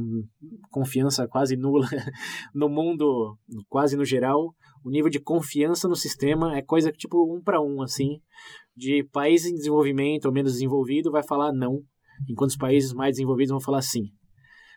[0.70, 1.86] confiança quase nula
[2.54, 3.36] no mundo,
[3.68, 7.60] quase no geral, o nível de confiança no sistema é coisa que, tipo um para
[7.60, 8.20] um, assim,
[8.74, 11.82] de país em desenvolvimento ou menos desenvolvido vai falar não,
[12.28, 14.04] enquanto os países mais desenvolvidos vão falar sim.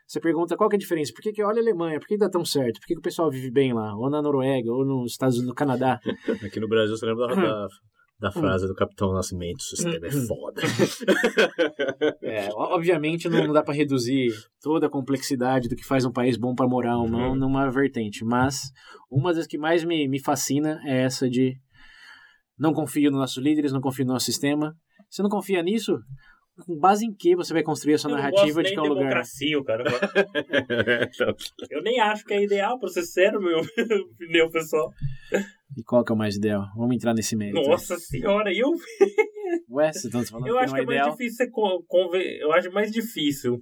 [0.06, 1.12] Você pergunta qual que é a diferença?
[1.14, 2.00] Por que, que olha a Alemanha?
[2.00, 2.80] Por que, que dá tão certo?
[2.80, 3.94] Por que, que o pessoal vive bem lá?
[3.94, 6.00] Ou na Noruega, ou nos Estados Unidos, no Canadá?
[6.46, 7.68] Aqui no Brasil, você lembra da, da,
[8.20, 10.62] da frase do Capitão Nascimento: o sistema é foda.
[12.22, 16.38] É, obviamente não, não dá para reduzir toda a complexidade do que faz um país
[16.38, 17.36] bom para morar ou não Uhum.
[17.36, 18.72] numa vertente, mas
[19.10, 21.56] uma das que mais me, me fascina é essa de
[22.58, 24.76] não confio nos nossos líderes, não confio no nosso sistema.
[25.10, 25.98] Você não confia nisso?
[26.66, 29.00] Com base em que você vai construir a sua Eu narrativa de é um lugar?
[29.00, 29.84] democracia, cara.
[31.70, 33.60] Eu nem acho que é ideal, pra ser sério, meu
[34.12, 34.92] opinião pessoal.
[35.78, 36.64] E qual que é o mais ideal?
[36.76, 37.62] Vamos entrar nesse mérito.
[37.62, 38.70] Nossa senhora, e eu,
[39.70, 41.12] Ué, vocês estão falando eu que acho que é é mais ideal?
[41.12, 43.60] difícil você con- conven- Eu acho mais difícil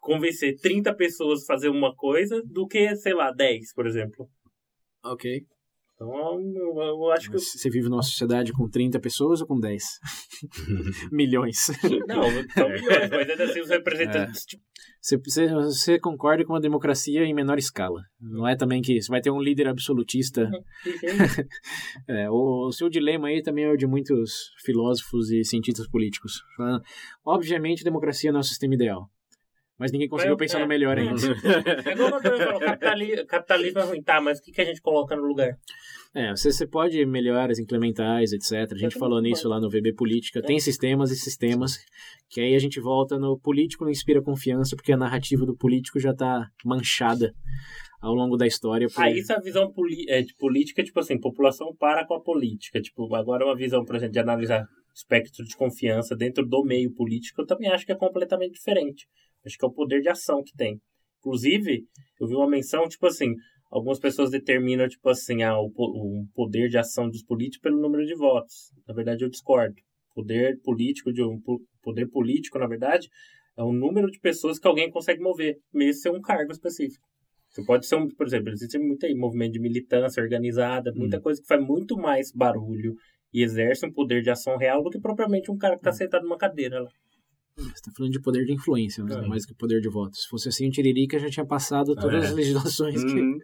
[0.00, 4.28] convencer 30 pessoas a fazer uma coisa do que, sei lá, 10, por exemplo.
[5.04, 5.44] Ok.
[5.96, 7.36] Então eu, eu acho que.
[7.36, 9.82] Mas Você vive numa sociedade com 30 pessoas ou com 10?
[11.10, 11.68] Milhões.
[12.06, 12.22] Não,
[12.52, 14.44] são milhões, mas ainda assim os representantes.
[14.44, 14.62] Tipo,
[15.00, 18.02] Você, você, você concorda com uma democracia em menor escala.
[18.20, 20.50] Não é também que você vai ter um líder absolutista.
[22.08, 26.42] É, o, o seu dilema aí também é o de muitos filósofos e cientistas políticos.
[26.56, 26.82] Falando,
[27.24, 29.10] Obviamente, democracia não é o sistema ideal.
[29.78, 31.02] Mas ninguém conseguiu pensar é, no melhor é.
[31.02, 31.20] ainda.
[31.84, 34.64] É igual o Antônio falou, capitali- capitalismo é ruim, tá, mas o que, que a
[34.64, 35.56] gente coloca no lugar?
[36.14, 38.72] É, você, você pode melhorias incrementais, etc.
[38.72, 40.38] A gente falou nisso lá no VB Política.
[40.38, 40.42] É.
[40.42, 41.76] Tem sistemas e sistemas,
[42.30, 46.00] que aí a gente volta no político não inspira confiança, porque a narrativa do político
[46.00, 47.34] já tá manchada
[48.00, 48.88] ao longo da história.
[48.88, 49.02] Por...
[49.02, 49.70] Ah, isso é a visão
[50.08, 52.80] é, de política, tipo assim, população para com a política.
[52.80, 57.42] Tipo, agora uma visão, por exemplo, de analisar espectro de confiança dentro do meio político,
[57.42, 59.06] eu também acho que é completamente diferente.
[59.46, 60.80] Acho que é o poder de ação que tem.
[61.20, 61.84] Inclusive,
[62.20, 63.34] eu vi uma menção, tipo assim,
[63.70, 68.04] algumas pessoas determinam, tipo assim, ah, o, o poder de ação dos políticos pelo número
[68.04, 68.70] de votos.
[68.86, 69.74] Na verdade, eu discordo.
[70.14, 73.08] Poder político de um po- poder político, na verdade,
[73.56, 77.06] é o número de pessoas que alguém consegue mover, mesmo ser um cargo específico.
[77.50, 81.40] Você pode ser um, por exemplo, existe muito aí movimento de militância organizada, muita coisa
[81.40, 82.94] que faz muito mais barulho
[83.32, 86.24] e exerce um poder de ação real do que propriamente um cara que está sentado
[86.24, 86.90] numa cadeira lá.
[87.56, 89.26] Você tá falando de poder de influência, mas É.
[89.26, 90.14] mais que poder de voto.
[90.14, 92.26] Se fosse assim, o Tiririca já tinha passado todas É.
[92.28, 93.18] as legislações que...
[93.18, 93.38] Uhum.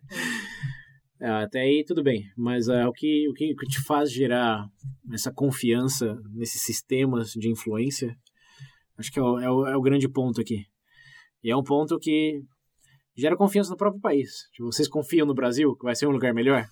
[1.18, 4.66] É, até aí tudo bem, mas é, o, que, o, que, te faz gerar
[5.10, 8.14] essa confiança nesses sistemas de influência,
[8.98, 10.66] acho que é o, é, o, é o grande ponto aqui.
[11.42, 12.42] E é um ponto que
[13.16, 14.48] gera confiança no próprio país.
[14.52, 16.66] Tipo, vocês confiam no Brasil que vai ser um lugar melhor?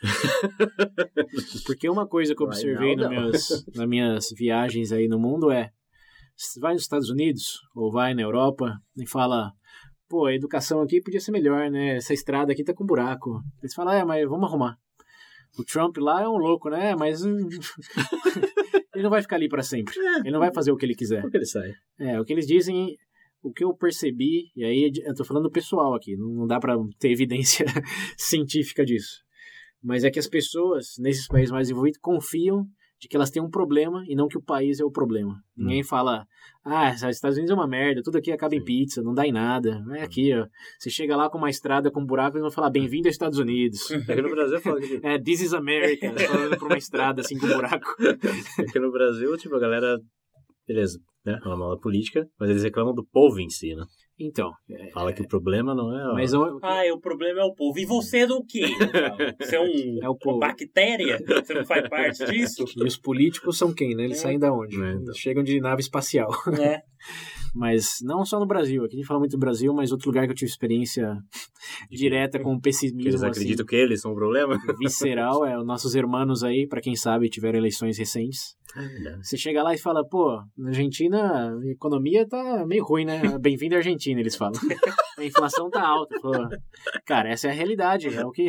[1.66, 5.50] Porque uma coisa que eu observei não, nas minhas, nas minhas viagens aí no mundo
[5.50, 5.70] é
[6.60, 9.52] vai nos Estados Unidos ou vai na Europa e fala
[10.08, 11.96] pô, a educação aqui podia ser melhor, né?
[11.96, 13.42] Essa estrada aqui tá com buraco.
[13.60, 14.76] Eles falam, é, mas vamos arrumar.
[15.58, 16.96] O Trump lá é um louco, né?
[16.96, 17.22] Mas
[18.94, 19.94] ele não vai ficar ali para sempre.
[20.20, 21.20] Ele não vai fazer o que ele quiser.
[21.20, 21.72] Por que ele sai?
[21.98, 22.96] É, o que eles dizem,
[23.42, 26.74] o que eu percebi, e aí eu tô falando pessoal aqui, não não dá para
[26.98, 27.66] ter evidência
[28.16, 29.22] científica disso.
[29.82, 32.66] Mas é que as pessoas nesses países mais desenvolvidos confiam
[33.00, 35.40] de que elas têm um problema e não que o país é o problema.
[35.56, 36.26] Ninguém fala,
[36.64, 38.64] ah, os Estados Unidos é uma merda, tudo aqui acaba em Sim.
[38.64, 39.84] pizza, não dá em nada.
[39.92, 40.46] É aqui, ó.
[40.78, 43.38] Você chega lá com uma estrada com um buraco, eles vão falar, bem-vindo aos Estados
[43.38, 43.90] Unidos.
[44.08, 47.46] Aqui no Brasil fala que É, this is America, falando por uma estrada assim com
[47.46, 47.86] um buraco.
[48.58, 49.98] Aqui no Brasil, tipo, a galera.
[50.68, 51.38] Beleza, né?
[51.42, 53.82] Fala mal da política, mas eles reclamam do povo em si, né?
[54.20, 56.12] Então, é, Fala que o problema não é.
[56.12, 57.78] mas eu, Ah, e o problema é o povo.
[57.78, 58.66] E você é do quê?
[59.40, 59.64] Você é, um,
[60.02, 60.36] É o povo.
[60.38, 61.18] uma bactéria?
[61.24, 62.64] Você não faz parte disso?
[62.76, 64.04] E os políticos são quem, né?
[64.04, 64.22] Eles É.
[64.22, 64.74] saem da onde?
[64.76, 65.02] É, então.
[65.04, 66.28] Eles chegam de nave espacial.
[66.60, 66.82] É.
[67.58, 68.84] Mas não só no Brasil.
[68.84, 71.18] Aqui a gente fala muito do Brasil, mas outro lugar que eu tive experiência
[71.90, 74.54] direta com o que eles pessimismo acreditam que eles são o problema?
[74.54, 75.44] assim, visceral.
[75.44, 78.56] É, os nossos irmãos aí, pra quem sabe, tiveram eleições recentes.
[79.20, 83.20] Você chega lá e fala, pô, na Argentina a economia tá meio ruim, né?
[83.40, 84.52] Bem-vindo à Argentina, eles falam.
[85.18, 86.14] A inflação tá alta.
[86.20, 86.30] Pô,
[87.04, 88.06] cara, essa é a realidade.
[88.06, 88.46] É o que,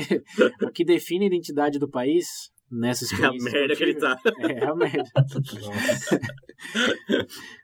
[0.62, 3.51] o que define a identidade do país nessa É a experiência.
[3.51, 4.17] merda que ele tá.
[4.39, 5.03] É a merda.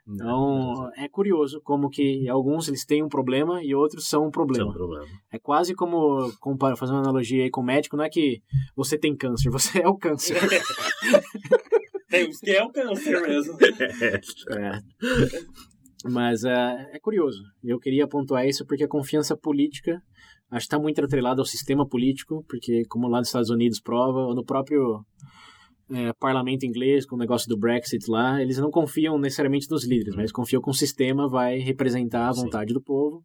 [0.08, 4.70] Então, é curioso como que alguns eles têm um problema e outros são um problema.
[4.70, 5.06] um problema.
[5.30, 8.42] É quase como, compara, fazer uma analogia aí com o médico, não é que
[8.74, 10.38] você tem câncer, você é o câncer.
[12.10, 13.58] Tem uns que é o câncer mesmo.
[13.60, 14.80] É.
[16.06, 17.42] Mas é, é curioso.
[17.64, 20.02] Eu queria pontuar isso porque a confiança política
[20.52, 24.20] acho que está muito atrelada ao sistema político, porque como lá nos Estados Unidos prova,
[24.20, 25.04] ou no próprio
[25.92, 30.16] é, parlamento inglês, com o negócio do Brexit lá, eles não confiam necessariamente nos líderes,
[30.16, 32.44] mas confiam que o sistema vai representar a Sim.
[32.44, 33.24] vontade do povo.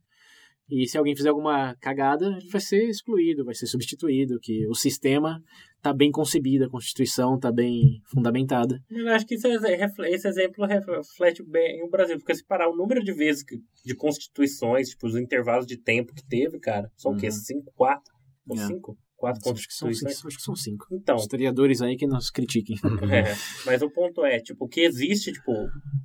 [0.70, 4.74] E se alguém fizer alguma cagada, ele vai ser excluído, vai ser substituído, que o
[4.74, 5.42] sistema
[5.76, 8.80] está bem concebido, a Constituição está bem fundamentada.
[8.90, 13.02] Eu acho que é- esse exemplo reflete bem o Brasil, porque se parar o número
[13.02, 17.16] de vezes que, de constituições, tipo, os intervalos de tempo que teve, cara, são o
[17.16, 17.26] quê?
[17.26, 17.32] Uhum.
[17.32, 18.12] Cinco, quatro?
[18.48, 18.66] Ou É.
[18.66, 18.96] cinco?
[19.20, 20.24] Quatro Acho que, são, constituições?
[20.24, 20.86] acho que são cinco.
[20.90, 22.74] Então, Historiadores aí que nos critiquem.
[23.12, 23.34] é,
[23.66, 25.52] mas o ponto é, tipo, que existe, tipo,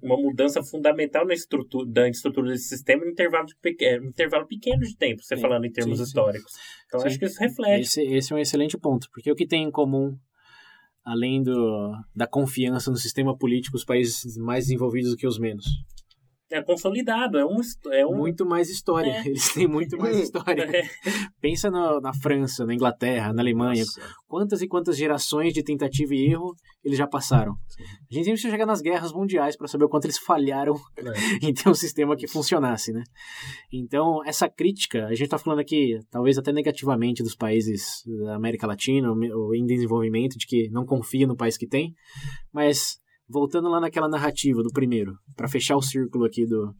[0.03, 4.07] uma mudança fundamental na estrutura, da estrutura desse sistema em intervalo, de peque- é, um
[4.07, 6.09] intervalo pequeno de tempo, você Sim, falando em termos sim, sim.
[6.09, 6.51] históricos.
[6.87, 7.07] Então, Sim.
[7.07, 7.81] acho que isso reflete.
[7.83, 10.13] Esse, esse é um excelente ponto, porque o que tem em comum,
[11.05, 15.65] além do, da confiança no sistema político, os países mais desenvolvidos do que os menos?
[16.51, 17.57] É consolidado, é um...
[17.91, 19.11] É um Muito mais história.
[19.11, 19.27] É.
[19.27, 20.63] Eles têm muito mais história.
[20.63, 20.83] é,
[21.41, 23.83] Pensa na, na França, na Inglaterra, na Alemanha.
[23.83, 24.01] Nossa.
[24.27, 27.53] Quantas e quantas gerações de tentativa e erro eles já passaram.
[27.53, 30.75] A gente nem precisa chegar nas guerras mundiais para saber o quanto eles falharam
[31.41, 33.01] em ter um sistema que funcionasse, né?
[33.73, 38.67] Então, essa crítica, a gente está falando aqui, talvez até negativamente, dos países da América
[38.67, 41.95] Latina ou em desenvolvimento, de que não confia no país que tem,
[42.53, 46.73] mas voltando lá naquela narrativa do primeiro, para fechar o círculo aqui do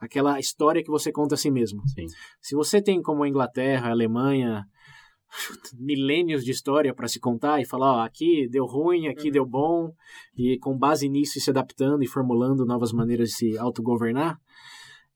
[0.00, 1.80] aquela história que você conta a si mesmo.
[1.88, 2.06] Sim.
[2.40, 4.64] Se você tem como a Inglaterra, a Alemanha,
[5.78, 9.32] milênios de história para se contar e falar, ó, aqui deu ruim, aqui Uhum.
[9.32, 9.92] deu bom,
[10.36, 14.38] e com base nisso se adaptando e formulando novas maneiras de se autogovernar,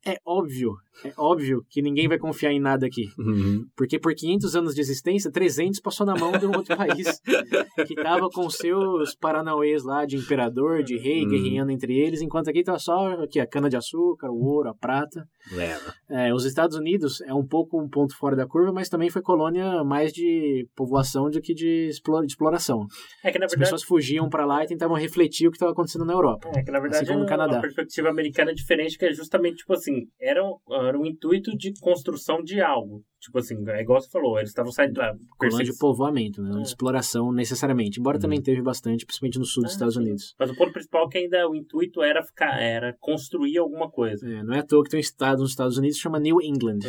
[0.04, 0.74] é óbvio,
[1.04, 3.06] é óbvio que ninguém vai confiar em nada aqui.
[3.18, 3.64] Uhum.
[3.76, 7.20] Porque por 500 anos de existência, 300 passou na mão de um outro país
[7.86, 11.28] que tava com seus paranauês lá de imperador, de rei, Uhum.
[11.30, 15.24] guerreando entre eles, enquanto aqui tá só aqui, a cana-de-açúcar, o ouro, a prata.
[15.52, 15.92] Leva.
[16.10, 19.22] É, os Estados Unidos é um pouco um ponto fora da curva, mas também foi
[19.22, 22.86] colônia mais de povoação do que de, explo- de exploração.
[23.24, 23.58] É que na As verdade.
[23.70, 26.48] pessoas fugiam para lá e tentavam refletir o que estava acontecendo na Europa.
[26.54, 27.58] É, que na verdade Assim como no Canadá.
[27.58, 30.56] a perspectiva americana é diferente, que é justamente, tipo assim, era, um-
[30.92, 33.02] era um intuito de construção de algo.
[33.20, 36.50] Tipo assim, é igual você falou, eles estavam saindo da Colônia de povoamento, né?
[36.50, 36.54] É.
[36.56, 38.00] de exploração necessariamente.
[38.00, 38.22] Embora Uhum.
[38.22, 39.96] também teve bastante, principalmente no sul dos Ah, Estados.
[39.96, 40.34] Unidos.
[40.36, 44.28] Mas o ponto principal é que ainda o intuito era ficar, era construir alguma coisa.
[44.28, 46.42] É, não é à toa que tem um estado nos Estados Unidos que chama New
[46.42, 46.80] England.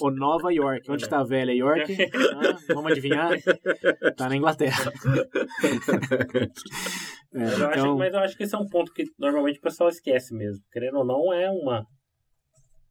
[0.00, 0.90] Ou Nova York.
[0.90, 1.94] Onde está a velha York?
[2.36, 3.32] Ah, vamos adivinhar?
[4.16, 4.90] Tá na Inglaterra.
[7.36, 9.58] É, Mas, eu acho, então, mas eu acho que esse é um ponto que normalmente
[9.58, 10.64] o pessoal esquece mesmo.
[10.72, 11.86] Querendo ou não, é uma.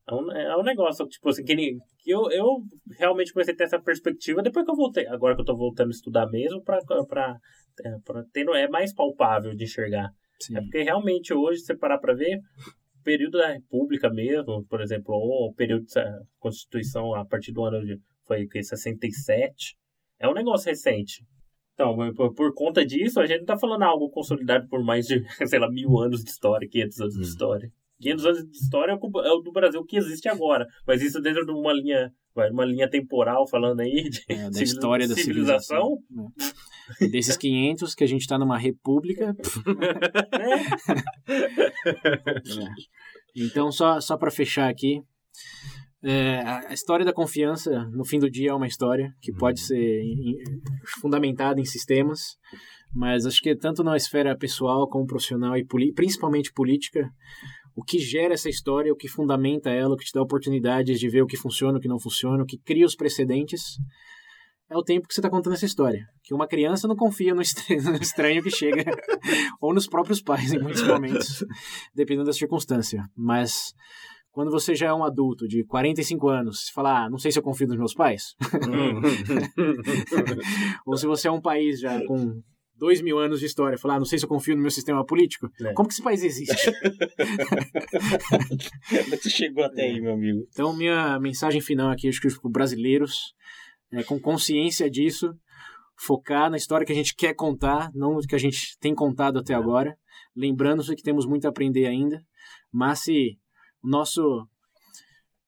[0.08, 2.62] É um, é um negócio, tipo assim, que, nem- que eu, eu
[3.00, 5.08] realmente comecei a ter essa perspectiva depois que eu voltei.
[5.08, 7.36] Agora que eu tô voltando a estudar mesmo, pra, pra,
[7.84, 10.12] é, pra ter, é mais palpável de enxergar.
[10.39, 10.56] sim.
[10.56, 14.80] É porque realmente hoje, se você parar pra ver, o período da República mesmo, por
[14.80, 18.62] exemplo, ou o período da Constituição a partir do ano de foi o quê?
[18.62, 19.76] 67,
[20.20, 21.24] é um negócio recente.
[21.76, 21.95] Então,
[22.34, 25.69] por, conta disso, a gente não tá falando algo consolidado por mais de, sei lá,
[25.69, 27.23] mil anos de história, 500 anos de Hum.
[27.23, 27.71] história.
[28.01, 31.21] 500 anos de história é o é o do Brasil que existe agora, mas isso
[31.21, 32.11] dentro de uma linha,
[32.51, 35.97] uma linha temporal falando aí de É, da história da civilização.
[37.01, 37.07] É.
[37.07, 39.34] Desses 500 que a gente está numa república.
[39.34, 40.65] né?
[41.28, 42.67] É.
[43.36, 45.01] Então, só, só para fechar aqui,
[46.06, 50.01] é, a história da confiança, no fim do dia, é uma história que pode ser
[50.01, 50.38] em-
[51.01, 52.38] fundamentada em sistemas,
[52.93, 57.10] mas acho que tanto na esfera pessoal como profissional e principalmente política,
[57.76, 61.10] o que gera essa história, o que fundamenta ela, o que te dá oportunidades de
[61.10, 63.78] ver o que funciona, o que não funciona, o que cria os precedentes,
[64.70, 66.08] é o tempo que você está contando essa história.
[66.24, 67.41] Que uma criança não confia no
[67.99, 68.84] estranho que chega,
[69.60, 71.43] ou nos próprios pais em muitos momentos,
[71.93, 73.03] dependendo da circunstância.
[73.16, 73.74] Mas
[74.36, 77.40] quando você já é um adulto de 45 anos, você fala, ah, não sei se
[77.40, 78.36] eu confio nos meus pais.
[80.86, 82.42] ou se você é um país já com
[82.76, 85.06] dois mil anos de história, falar, ah, não sei se eu confio no meu sistema
[85.06, 85.50] político.
[85.62, 85.72] É.
[85.72, 86.54] Como que esse país existe?
[89.10, 90.46] Você chegou até aí, meu amigo.
[90.52, 93.34] Então, minha mensagem final aqui, acho que para brasileiros,
[93.94, 95.34] é, com consciência disso,
[95.98, 99.54] focar na história que a gente quer contar, não que a gente tem contado até
[99.54, 99.96] agora,
[100.36, 102.22] lembrando-se que temos muito a aprender ainda,
[102.70, 103.38] mas se
[103.86, 104.48] o nosso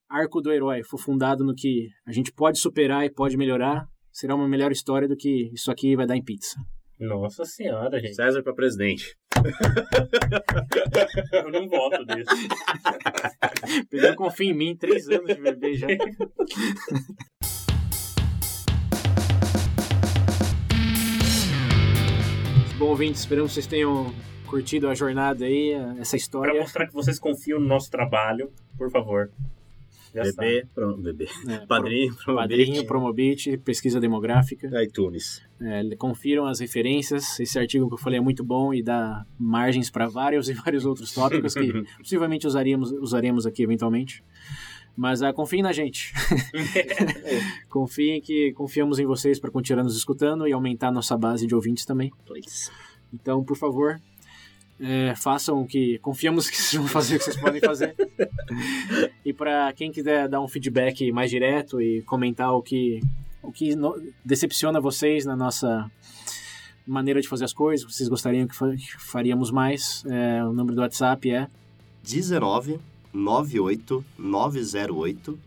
[0.08, 4.36] arco do herói for fundado no que a gente pode superar e pode melhorar, será
[4.36, 6.56] uma melhor história do que isso aqui vai dar em pizza.
[7.00, 8.14] Nossa senhora, gente.
[8.16, 9.16] César pra presidente.
[11.34, 12.30] Eu não voto nisso.
[13.90, 15.88] Pedro confia em mim, três anos de bebê já.
[22.78, 24.14] Bom, ouvintes, esperamos que vocês tenham
[24.48, 26.62] curtido a jornada aí, essa Pra história.
[26.62, 29.30] mostrar que vocês confiam no nosso trabalho, por favor.
[30.16, 30.24] Já.
[30.24, 31.28] Bebê, pronto, bebê.
[31.48, 34.68] É, Padrinho, pro- Padrinho, Promobit, Promobit, pesquisa demográfica.
[34.82, 35.43] iTunes.
[35.62, 37.39] É, confiram as referências.
[37.39, 40.86] Esse artigo que eu falei é muito bom e dá margens para vários e vários
[40.86, 44.24] outros tópicos que possivelmente usaríamos, usaremos aqui eventualmente.
[44.95, 46.12] Mas ah, confiem na gente.
[47.70, 51.86] confiem que confiamos em vocês para continuar nos escutando e aumentar nossa base de ouvintes
[51.86, 52.12] também.
[52.26, 52.72] Please.
[53.14, 54.00] Então, por favor,
[54.80, 57.95] é, façam o que confiamos que vocês vão fazer o que vocês podem fazer.
[59.25, 62.99] e para quem quiser dar um feedback mais direto e comentar o que
[63.41, 63.75] o que
[64.25, 65.89] decepciona vocês na nossa
[66.86, 68.55] maneira de fazer as coisas, vocês gostariam que
[68.99, 71.47] faríamos mais, é, o número do WhatsApp é
[72.03, 72.80] 19
[73.13, 75.39] 98 908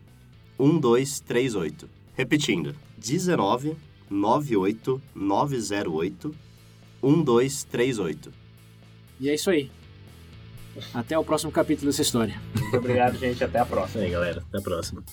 [0.58, 1.88] 1238.
[2.14, 3.76] Repetindo, 19
[4.10, 6.34] 98 908
[7.02, 8.39] 1238.
[9.20, 9.70] E é isso aí.
[10.94, 12.40] Até o próximo capítulo dessa história.
[12.54, 13.42] Muito obrigado, gente.
[13.44, 14.02] Até a próxima.
[14.02, 14.42] Aí, galera.
[14.48, 15.04] Até a próxima.